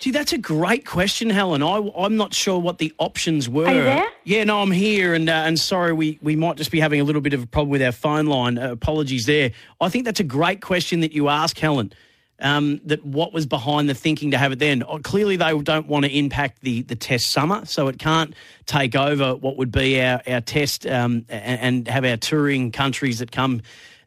Gee, 0.00 0.12
that's 0.12 0.32
a 0.32 0.38
great 0.38 0.86
question, 0.86 1.28
Helen. 1.28 1.62
I, 1.62 1.76
am 2.06 2.16
not 2.16 2.32
sure 2.32 2.58
what 2.58 2.78
the 2.78 2.90
options 2.96 3.50
were. 3.50 3.66
Are 3.66 3.74
you 3.74 3.82
there? 3.82 4.06
Yeah, 4.24 4.44
no, 4.44 4.62
I'm 4.62 4.70
here, 4.70 5.12
and 5.12 5.28
uh, 5.28 5.32
and 5.44 5.60
sorry, 5.60 5.92
we, 5.92 6.18
we 6.22 6.36
might 6.36 6.56
just 6.56 6.70
be 6.70 6.80
having 6.80 7.02
a 7.02 7.04
little 7.04 7.20
bit 7.20 7.34
of 7.34 7.42
a 7.42 7.46
problem 7.46 7.68
with 7.68 7.82
our 7.82 7.92
phone 7.92 8.24
line. 8.24 8.56
Uh, 8.56 8.72
apologies 8.72 9.26
there. 9.26 9.52
I 9.78 9.90
think 9.90 10.06
that's 10.06 10.18
a 10.18 10.24
great 10.24 10.62
question 10.62 11.00
that 11.00 11.12
you 11.12 11.28
ask, 11.28 11.58
Helen. 11.58 11.92
Um, 12.38 12.80
that 12.86 13.04
what 13.04 13.34
was 13.34 13.44
behind 13.44 13.90
the 13.90 13.94
thinking 13.94 14.30
to 14.30 14.38
have 14.38 14.52
it 14.52 14.58
then? 14.58 14.82
Oh, 14.88 15.00
clearly, 15.00 15.36
they 15.36 15.58
don't 15.58 15.86
want 15.86 16.06
to 16.06 16.10
impact 16.10 16.62
the 16.62 16.80
the 16.80 16.96
test 16.96 17.26
summer, 17.26 17.66
so 17.66 17.88
it 17.88 17.98
can't 17.98 18.34
take 18.64 18.96
over 18.96 19.36
what 19.36 19.58
would 19.58 19.70
be 19.70 20.00
our 20.00 20.22
our 20.26 20.40
test 20.40 20.86
um, 20.86 21.26
and, 21.28 21.60
and 21.60 21.88
have 21.88 22.06
our 22.06 22.16
touring 22.16 22.72
countries 22.72 23.18
that 23.18 23.32
come 23.32 23.60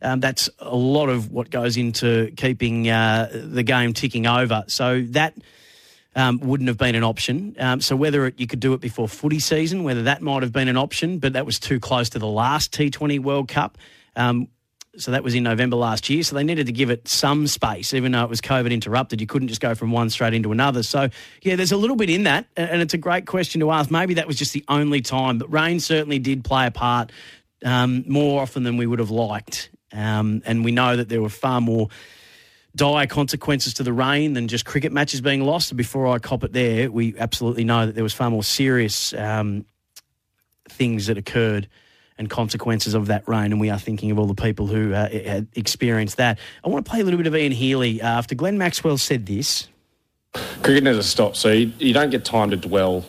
um, 0.04 0.20
that's 0.20 0.50
a 0.60 0.76
lot 0.76 1.10
of 1.10 1.32
what 1.32 1.50
goes 1.50 1.78
into 1.78 2.32
keeping 2.36 2.90
uh, 2.90 3.30
the 3.34 3.64
game 3.64 3.94
ticking 3.94 4.28
over. 4.28 4.64
So 4.68 5.02
that 5.10 5.34
um, 6.16 6.40
wouldn't 6.40 6.68
have 6.68 6.78
been 6.78 6.96
an 6.96 7.04
option. 7.04 7.56
Um, 7.58 7.82
so 7.82 7.96
whether 7.96 8.28
it, 8.28 8.40
you 8.40 8.48
could 8.48 8.60
do 8.60 8.74
it 8.74 8.82
before 8.82 9.08
footy 9.08 9.40
season, 9.40 9.84
whether 9.84 10.04
that 10.04 10.22
might 10.22 10.44
have 10.44 10.52
been 10.52 10.68
an 10.68 10.78
option, 10.78 11.20
but 11.20 11.34
that 11.34 11.46
was 11.46 11.60
too 11.60 11.80
close 11.80 12.10
to 12.10 12.20
the 12.20 12.28
last 12.28 12.72
T20 12.72 13.20
World 13.20 13.48
Cup. 13.48 13.78
Um, 14.16 14.48
so 14.96 15.10
that 15.10 15.24
was 15.24 15.34
in 15.34 15.42
November 15.42 15.76
last 15.76 16.08
year. 16.08 16.22
So 16.22 16.36
they 16.36 16.44
needed 16.44 16.68
to 16.68 16.72
give 16.72 16.92
it 16.92 17.08
some 17.08 17.48
space, 17.48 17.96
even 17.96 18.12
though 18.12 18.24
it 18.24 18.30
was 18.30 18.42
COVID 18.42 18.72
interrupted. 18.72 19.22
You 19.22 19.26
couldn't 19.26 19.48
just 19.48 19.62
go 19.62 19.74
from 19.74 19.92
one 19.92 20.12
straight 20.12 20.36
into 20.36 20.52
another. 20.52 20.84
So, 20.84 21.10
yeah, 21.42 21.56
there's 21.56 21.72
a 21.72 21.78
little 21.78 21.96
bit 21.96 22.12
in 22.12 22.24
that. 22.24 22.46
And 22.56 22.80
it's 22.80 22.94
a 22.94 23.00
great 23.00 23.26
question 23.26 23.60
to 23.62 23.72
ask. 23.72 23.90
Maybe 23.90 24.14
that 24.16 24.28
was 24.28 24.36
just 24.36 24.54
the 24.54 24.64
only 24.68 25.02
time. 25.02 25.40
But 25.40 25.52
rain 25.52 25.80
certainly 25.80 26.20
did 26.20 26.44
play 26.44 26.68
a 26.68 26.72
part 26.72 27.12
um, 27.66 28.04
more 28.08 28.40
often 28.40 28.62
than 28.62 28.78
we 28.78 28.86
would 28.86 29.00
have 29.00 29.10
liked. 29.10 29.72
Um, 29.94 30.42
and 30.46 30.66
we 30.66 30.72
know 30.72 30.96
that 30.96 31.10
there 31.10 31.22
were 31.22 31.30
far 31.30 31.62
more 31.62 31.90
dire 32.76 33.06
consequences 33.06 33.76
to 33.76 33.84
the 33.84 33.94
rain 33.94 34.34
than 34.34 34.48
just 34.48 34.66
cricket 34.66 34.92
matches 34.92 35.22
being 35.22 35.42
lost. 35.42 35.76
Before 35.78 36.08
I 36.08 36.20
cop 36.20 36.44
it 36.44 36.54
there, 36.54 36.90
we 36.92 37.16
absolutely 37.18 37.64
know 37.64 37.86
that 37.86 37.96
there 37.96 38.04
was 38.04 38.14
far 38.14 38.30
more 38.30 38.44
serious 38.44 39.14
um, 39.14 39.66
things 40.68 41.08
that 41.08 41.18
occurred 41.18 41.68
and 42.18 42.30
consequences 42.30 42.94
of 42.94 43.08
that 43.08 43.28
rain. 43.28 43.52
And 43.52 43.60
we 43.60 43.70
are 43.70 43.80
thinking 43.80 44.12
of 44.12 44.20
all 44.20 44.26
the 44.26 44.36
people 44.36 44.68
who 44.68 44.94
uh, 44.94 45.42
experienced 45.54 46.18
that. 46.18 46.40
I 46.64 46.70
want 46.70 46.84
to 46.84 46.90
play 46.90 47.02
a 47.02 47.04
little 47.04 47.18
bit 47.18 47.28
of 47.28 47.36
Ian 47.36 47.52
Healy 47.52 48.02
uh, 48.02 48.08
after 48.08 48.36
Glenn 48.36 48.58
Maxwell 48.58 48.98
said 48.98 49.26
this. 49.26 49.68
Cricket 50.64 50.84
never 50.84 51.04
stops, 51.04 51.40
so 51.40 51.52
you, 51.52 51.72
you 51.78 51.94
don't 51.94 52.10
get 52.10 52.26
time 52.26 52.50
to 52.50 52.58
dwell. 52.58 53.06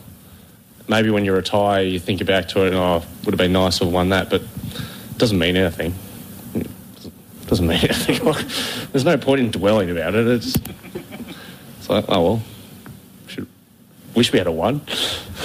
Maybe 0.89 1.09
when 1.09 1.25
you 1.25 1.33
retire, 1.33 1.83
you 1.83 1.99
think 1.99 2.25
back 2.27 2.49
to 2.49 2.65
it, 2.65 2.69
and, 2.69 2.77
oh, 2.77 3.03
would 3.25 3.33
have 3.33 3.39
been 3.39 3.55
nice 3.55 3.79
to 3.79 3.85
have 3.85 3.93
won 3.95 4.11
that, 4.11 4.29
but 4.29 4.43
it 4.43 5.19
doesn't 5.19 5.39
mean 5.39 5.57
anything 5.57 5.95
doesn't 7.49 7.67
mean 7.67 7.79
anything. 7.79 8.25
There's 8.93 9.05
no 9.05 9.17
point 9.17 9.41
in 9.41 9.51
dwelling 9.51 9.91
about 9.91 10.15
it. 10.15 10.27
It's, 10.27 10.57
it's 11.79 11.91
like, 11.91 12.05
oh 12.09 12.23
well, 12.23 12.43
should, 13.27 13.47
wish 14.15 14.33
we 14.33 14.39
had 14.39 14.47
a 14.47 14.53
one. 14.53 14.81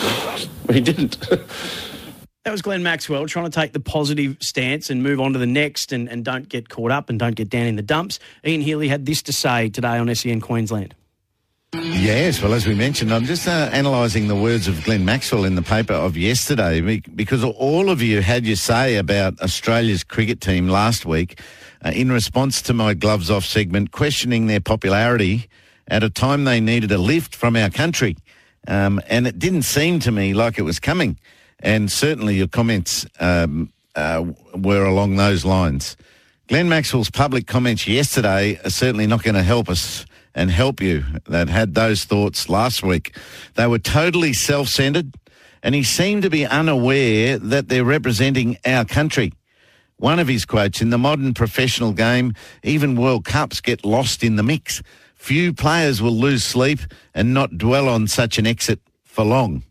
we 0.68 0.82
didn't. 0.82 1.20
That 2.46 2.52
was 2.52 2.62
Glenn 2.62 2.82
Maxwell 2.82 3.28
trying 3.28 3.46
to 3.46 3.52
take 3.52 3.74
the 3.74 3.80
positive 3.80 4.38
stance 4.40 4.90
and 4.90 5.04
move 5.04 5.20
on 5.20 5.34
to 5.34 5.40
the 5.40 5.46
next 5.46 5.92
and, 5.92 6.10
and 6.10 6.24
don't 6.24 6.48
get 6.48 6.70
caught 6.70 6.90
up 6.90 7.10
and 7.10 7.20
don't 7.20 7.36
get 7.36 7.50
down 7.50 7.68
in 7.68 7.76
the 7.76 7.82
dumps. 7.82 8.18
Ian 8.46 8.62
Healy 8.62 8.88
had 8.88 9.06
this 9.06 9.22
to 9.24 9.34
say 9.34 9.70
today 9.70 9.98
on 9.98 10.14
SEN 10.16 10.42
Queensland. 10.42 10.96
Yes, 11.76 12.42
well, 12.42 12.54
as 12.54 12.66
we 12.66 12.74
mentioned, 12.74 13.14
I'm 13.14 13.26
just 13.26 13.48
uh, 13.48 13.70
analysing 13.72 14.28
the 14.28 14.36
words 14.36 14.68
of 14.68 14.84
Glenn 14.84 15.06
Maxwell 15.06 15.44
in 15.44 15.54
the 15.54 15.62
paper 15.62 15.94
of 15.94 16.18
yesterday 16.18 16.82
because 16.82 17.44
all 17.44 17.92
of 17.92 18.02
you 18.02 18.22
had 18.22 18.44
your 18.48 18.56
say 18.56 18.96
about 18.96 19.40
Australia's 19.40 20.04
cricket 20.04 20.42
team 20.42 20.68
last 20.68 21.06
week 21.06 21.40
uh, 21.86 21.92
in 21.94 22.12
response 22.12 22.64
to 22.64 22.74
my 22.74 22.96
gloves 22.96 23.30
off 23.30 23.46
segment, 23.46 23.92
questioning 23.92 24.48
their 24.48 24.60
popularity 24.60 25.48
at 25.88 26.02
a 26.02 26.10
time 26.10 26.46
they 26.46 26.60
needed 26.60 26.92
a 26.92 26.98
lift 26.98 27.36
from 27.36 27.56
our 27.56 27.70
country. 27.70 28.18
Um, 28.68 29.00
and 29.08 29.28
it 29.28 29.38
didn't 29.38 29.62
seem 29.62 30.00
to 30.00 30.12
me 30.12 30.34
like 30.34 30.58
it 30.58 30.64
was 30.64 30.80
coming. 30.80 31.20
And 31.60 31.92
certainly 31.92 32.36
your 32.36 32.48
comments 32.48 33.06
um, 33.20 33.72
uh, 33.96 34.26
were 34.56 34.86
along 34.86 35.18
those 35.18 35.46
lines. 35.46 35.98
Glenn 36.48 36.68
Maxwell's 36.68 37.12
public 37.12 37.46
comments 37.46 37.88
yesterday 37.88 38.60
are 38.66 38.72
certainly 38.72 39.06
not 39.06 39.22
going 39.22 39.36
to 39.36 39.44
help 39.44 39.70
us 39.70 40.08
and 40.40 40.50
help 40.50 40.80
you 40.80 41.04
that 41.28 41.50
had 41.50 41.76
those 41.76 42.06
thoughts 42.06 42.48
last 42.48 42.82
week. 42.82 43.14
They 43.56 43.68
were 43.68 43.78
totally 43.78 44.32
self 44.32 44.70
centered, 44.70 45.14
and 45.62 45.76
he 45.76 45.84
seemed 45.84 46.24
to 46.24 46.30
be 46.30 46.46
unaware 46.46 47.38
that 47.38 47.68
they're 47.68 47.84
representing 47.84 48.58
our 48.66 48.86
country. 48.86 49.34
One 49.98 50.18
of 50.18 50.30
his 50.30 50.46
quotes 50.46 50.82
in 50.82 50.92
the 50.92 50.98
modern 50.98 51.34
professional 51.34 51.92
game, 51.92 52.36
even 52.64 52.96
World 52.96 53.26
Cups 53.26 53.60
get 53.60 53.84
lost 53.84 54.24
in 54.24 54.38
the 54.38 54.44
mix. 54.44 54.82
Few 55.14 55.52
players 55.52 56.02
will 56.02 56.16
lose 56.16 56.46
sleep 56.46 56.80
and 57.14 57.34
not 57.34 57.58
dwell 57.58 57.90
on 57.90 58.08
such 58.08 58.40
an 58.40 58.48
exit 58.48 58.80
for 59.04 59.26
long. 59.26 59.64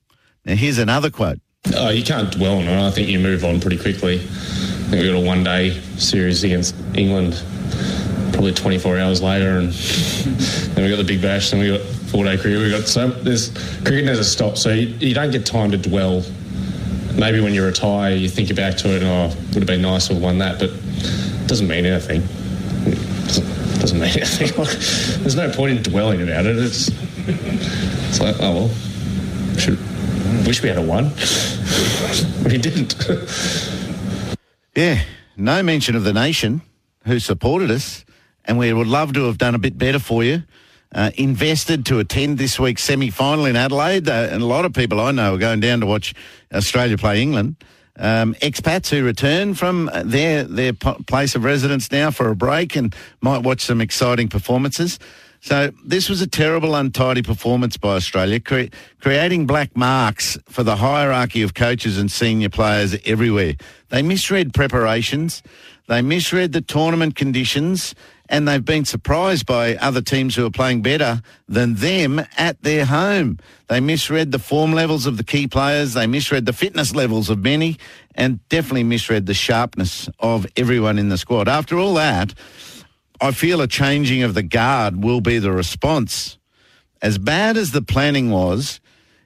Now, 0.44 0.54
here's 0.54 0.76
another 0.76 1.08
quote. 1.08 1.40
Oh, 1.74 1.88
you 1.88 2.04
can't 2.04 2.30
dwell 2.30 2.58
on 2.58 2.64
it. 2.64 2.86
I 2.86 2.90
think 2.90 3.08
you 3.08 3.20
move 3.20 3.42
on 3.42 3.58
pretty 3.58 3.78
quickly. 3.78 4.16
I 4.16 4.90
think 4.90 5.02
we've 5.02 5.12
got 5.14 5.22
a 5.22 5.26
one 5.26 5.44
day 5.44 5.80
series 5.96 6.44
against 6.44 6.74
England 6.94 7.42
probably 8.32 8.52
24 8.52 8.98
hours 8.98 9.22
later, 9.22 9.58
and 9.58 9.72
then 9.72 10.84
we 10.84 10.90
got 10.90 10.96
the 10.96 11.04
big 11.04 11.22
bash, 11.22 11.50
then 11.50 11.60
we 11.60 11.68
got 11.68 11.80
four 11.80 12.24
day 12.24 12.36
cricket. 12.36 12.58
We 12.58 12.70
got 12.70 12.86
so 12.86 13.08
there's 13.08 13.50
cricket 13.84 14.04
never 14.04 14.24
stops, 14.24 14.62
so 14.62 14.70
you, 14.70 14.88
you 14.98 15.14
don't 15.14 15.30
get 15.30 15.46
time 15.46 15.70
to 15.70 15.78
dwell 15.78 16.22
maybe 17.18 17.40
when 17.40 17.52
you 17.52 17.64
retire, 17.64 18.14
you 18.14 18.28
think 18.28 18.54
back 18.54 18.76
to 18.76 18.94
it, 18.94 19.02
and 19.02 19.10
oh, 19.10 19.36
would 19.48 19.56
have 19.56 19.66
been 19.66 19.82
nice 19.82 20.06
to 20.06 20.14
have 20.14 20.22
won 20.22 20.38
that, 20.38 20.58
but 20.58 20.70
it 20.70 21.48
doesn't 21.48 21.66
mean 21.68 21.84
anything. 21.84 22.22
It 22.86 23.80
doesn't, 23.80 23.98
mean 23.98 24.10
anything. 24.10 24.48
There's 25.22 25.34
no 25.34 25.50
point 25.50 25.76
in 25.76 25.82
dwelling 25.82 26.22
about 26.22 26.46
it. 26.46 26.56
It's, 26.56 26.88
it's 27.28 28.20
like, 28.20 28.36
oh 28.40 28.54
well, 28.54 28.68
should, 29.58 29.78
wish 30.46 30.62
we 30.62 30.68
had 30.68 30.78
a 30.78 30.82
one. 30.82 31.06
we 32.44 32.58
didn't. 32.58 32.94
Yeah, 34.76 35.02
no 35.36 35.60
mention 35.64 35.96
of 35.96 36.04
the 36.04 36.12
nation 36.12 36.62
who 37.04 37.18
supported 37.18 37.68
us, 37.68 38.04
and 38.48 38.58
we 38.58 38.72
would 38.72 38.88
love 38.88 39.12
to 39.12 39.26
have 39.26 39.38
done 39.38 39.54
a 39.54 39.58
bit 39.58 39.78
better 39.78 40.00
for 40.00 40.24
you. 40.24 40.42
Uh, 40.92 41.10
invested 41.16 41.84
to 41.84 41.98
attend 41.98 42.38
this 42.38 42.58
week's 42.58 42.82
semi 42.82 43.10
final 43.10 43.44
in 43.44 43.56
Adelaide, 43.56 44.08
uh, 44.08 44.28
and 44.32 44.42
a 44.42 44.46
lot 44.46 44.64
of 44.64 44.72
people 44.72 44.98
I 44.98 45.12
know 45.12 45.34
are 45.34 45.38
going 45.38 45.60
down 45.60 45.80
to 45.80 45.86
watch 45.86 46.14
Australia 46.52 46.96
play 46.96 47.20
England. 47.20 47.56
Um, 47.98 48.34
expats 48.36 48.88
who 48.88 49.04
return 49.04 49.54
from 49.54 49.90
their 50.04 50.44
their 50.44 50.72
p- 50.72 51.02
place 51.06 51.34
of 51.34 51.44
residence 51.44 51.92
now 51.92 52.10
for 52.10 52.30
a 52.30 52.36
break 52.36 52.74
and 52.74 52.94
might 53.20 53.42
watch 53.42 53.60
some 53.60 53.82
exciting 53.82 54.28
performances. 54.28 54.98
So 55.40 55.72
this 55.84 56.08
was 56.08 56.20
a 56.20 56.26
terrible, 56.26 56.74
untidy 56.74 57.22
performance 57.22 57.76
by 57.76 57.94
Australia, 57.96 58.40
cre- 58.40 58.74
creating 59.00 59.46
black 59.46 59.76
marks 59.76 60.38
for 60.46 60.62
the 60.62 60.76
hierarchy 60.76 61.42
of 61.42 61.54
coaches 61.54 61.98
and 61.98 62.10
senior 62.10 62.48
players 62.48 62.96
everywhere. 63.04 63.54
They 63.90 64.02
misread 64.02 64.52
preparations, 64.52 65.42
they 65.88 66.02
misread 66.02 66.52
the 66.52 66.60
tournament 66.60 67.16
conditions, 67.16 67.94
and 68.28 68.46
they've 68.46 68.64
been 68.64 68.84
surprised 68.84 69.46
by 69.46 69.74
other 69.76 70.02
teams 70.02 70.36
who 70.36 70.44
are 70.44 70.50
playing 70.50 70.82
better 70.82 71.22
than 71.48 71.76
them 71.76 72.20
at 72.36 72.62
their 72.62 72.84
home. 72.84 73.38
They 73.68 73.80
misread 73.80 74.30
the 74.30 74.38
form 74.38 74.74
levels 74.74 75.06
of 75.06 75.16
the 75.16 75.24
key 75.24 75.48
players, 75.48 75.94
they 75.94 76.06
misread 76.06 76.44
the 76.44 76.52
fitness 76.52 76.94
levels 76.94 77.30
of 77.30 77.38
many, 77.38 77.78
and 78.14 78.46
definitely 78.50 78.84
misread 78.84 79.24
the 79.24 79.32
sharpness 79.32 80.10
of 80.20 80.46
everyone 80.58 80.98
in 80.98 81.08
the 81.08 81.16
squad. 81.16 81.48
After 81.48 81.78
all 81.78 81.94
that, 81.94 82.34
I 83.18 83.32
feel 83.32 83.62
a 83.62 83.66
changing 83.66 84.22
of 84.22 84.34
the 84.34 84.42
guard 84.42 85.02
will 85.02 85.22
be 85.22 85.38
the 85.38 85.52
response. 85.52 86.36
As 87.00 87.16
bad 87.16 87.56
as 87.56 87.72
the 87.72 87.82
planning 87.82 88.30
was, 88.30 88.80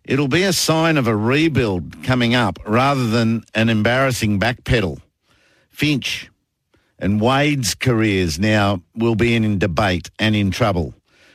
it'll 0.05 0.29
be 0.29 0.45
a 0.45 0.53
sign 0.53 0.97
of 0.97 1.09
a 1.09 1.17
rebuild 1.17 2.05
coming 2.05 2.37
up 2.37 2.61
rather 2.65 3.09
than 3.09 3.45
an 3.53 3.69
embarrassing 3.69 4.39
backpedal. 4.39 5.01
Finch 5.71 6.31
and 7.03 7.21
Wade's 7.21 7.75
careers 7.75 8.39
now 8.39 8.81
will 8.95 9.17
be 9.17 9.35
in 9.35 9.59
debate 9.59 10.09
and 10.21 10.37
in 10.37 10.53
trouble. 10.53 10.95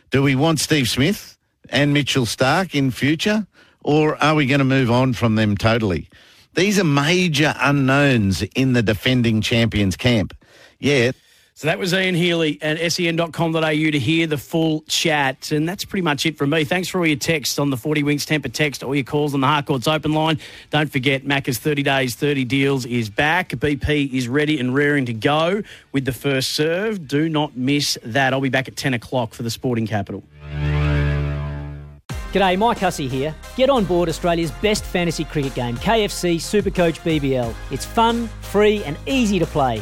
Do 0.09 0.23
we 0.23 0.33
want 0.33 0.61
Steve 0.61 0.87
Smith 0.87 1.37
and 1.69 1.93
Mitchell 1.93 2.25
Stark 2.25 2.73
in 2.73 2.89
future, 2.89 3.45
or 3.83 4.15
are 4.23 4.33
we 4.33 4.47
going 4.47 4.59
to 4.59 4.65
move 4.65 4.89
on 4.89 5.11
from 5.11 5.35
them 5.35 5.57
totally? 5.57 6.07
These 6.55 6.79
are 6.79 6.85
major 6.85 7.53
unknowns 7.59 8.43
in 8.55 8.71
the 8.73 8.81
defending 8.81 9.41
champions 9.41 9.97
camp. 9.97 10.33
Yeah. 10.79 11.11
So 11.57 11.65
that 11.65 11.79
was 11.79 11.91
Ian 11.91 12.13
Healy 12.13 12.59
at 12.61 12.91
sen.com.au 12.91 13.59
to 13.61 13.99
hear 13.99 14.27
the 14.27 14.37
full 14.37 14.81
chat. 14.81 15.51
And 15.51 15.67
that's 15.67 15.85
pretty 15.85 16.03
much 16.03 16.23
it 16.27 16.37
from 16.37 16.51
me. 16.51 16.63
Thanks 16.63 16.87
for 16.87 16.99
all 16.99 17.07
your 17.07 17.17
texts 17.17 17.57
on 17.57 17.71
the 17.71 17.77
40 17.77 18.03
Winks 18.03 18.27
Tempur 18.27 18.53
text, 18.53 18.83
all 18.83 18.93
your 18.93 19.03
calls 19.03 19.33
on 19.33 19.41
the 19.41 19.47
Harcourts 19.47 19.87
open 19.87 20.13
line. 20.13 20.37
Don't 20.69 20.91
forget, 20.91 21.25
Macca's 21.25 21.57
30 21.57 21.81
Days, 21.81 22.13
30 22.13 22.45
Deals 22.45 22.85
is 22.85 23.09
back. 23.09 23.49
BP 23.49 24.13
is 24.13 24.27
ready 24.27 24.59
and 24.59 24.75
raring 24.75 25.07
to 25.07 25.13
go 25.13 25.63
with 25.93 26.05
the 26.05 26.13
first 26.13 26.51
serve. 26.51 27.07
Do 27.07 27.27
not 27.27 27.57
miss 27.57 27.97
that. 28.03 28.33
I'll 28.33 28.41
be 28.41 28.49
back 28.49 28.67
at 28.67 28.75
10 28.75 28.93
o'clock 28.93 29.33
for 29.33 29.41
the 29.41 29.49
Sporting 29.49 29.87
Capital. 29.87 30.21
G'day, 32.33 32.55
Mike 32.55 32.77
Hussey 32.77 33.07
here. 33.07 33.33
Get 33.55 33.71
on 33.71 33.83
board 33.85 34.09
Australia's 34.09 34.51
best 34.51 34.83
fantasy 34.83 35.23
cricket 35.23 35.55
game, 35.55 35.75
KFC 35.77 36.35
Supercoach 36.35 36.99
BBL. 36.99 37.51
It's 37.71 37.83
fun, 37.83 38.27
free, 38.41 38.83
and 38.83 38.95
easy 39.07 39.39
to 39.39 39.47
play. 39.47 39.81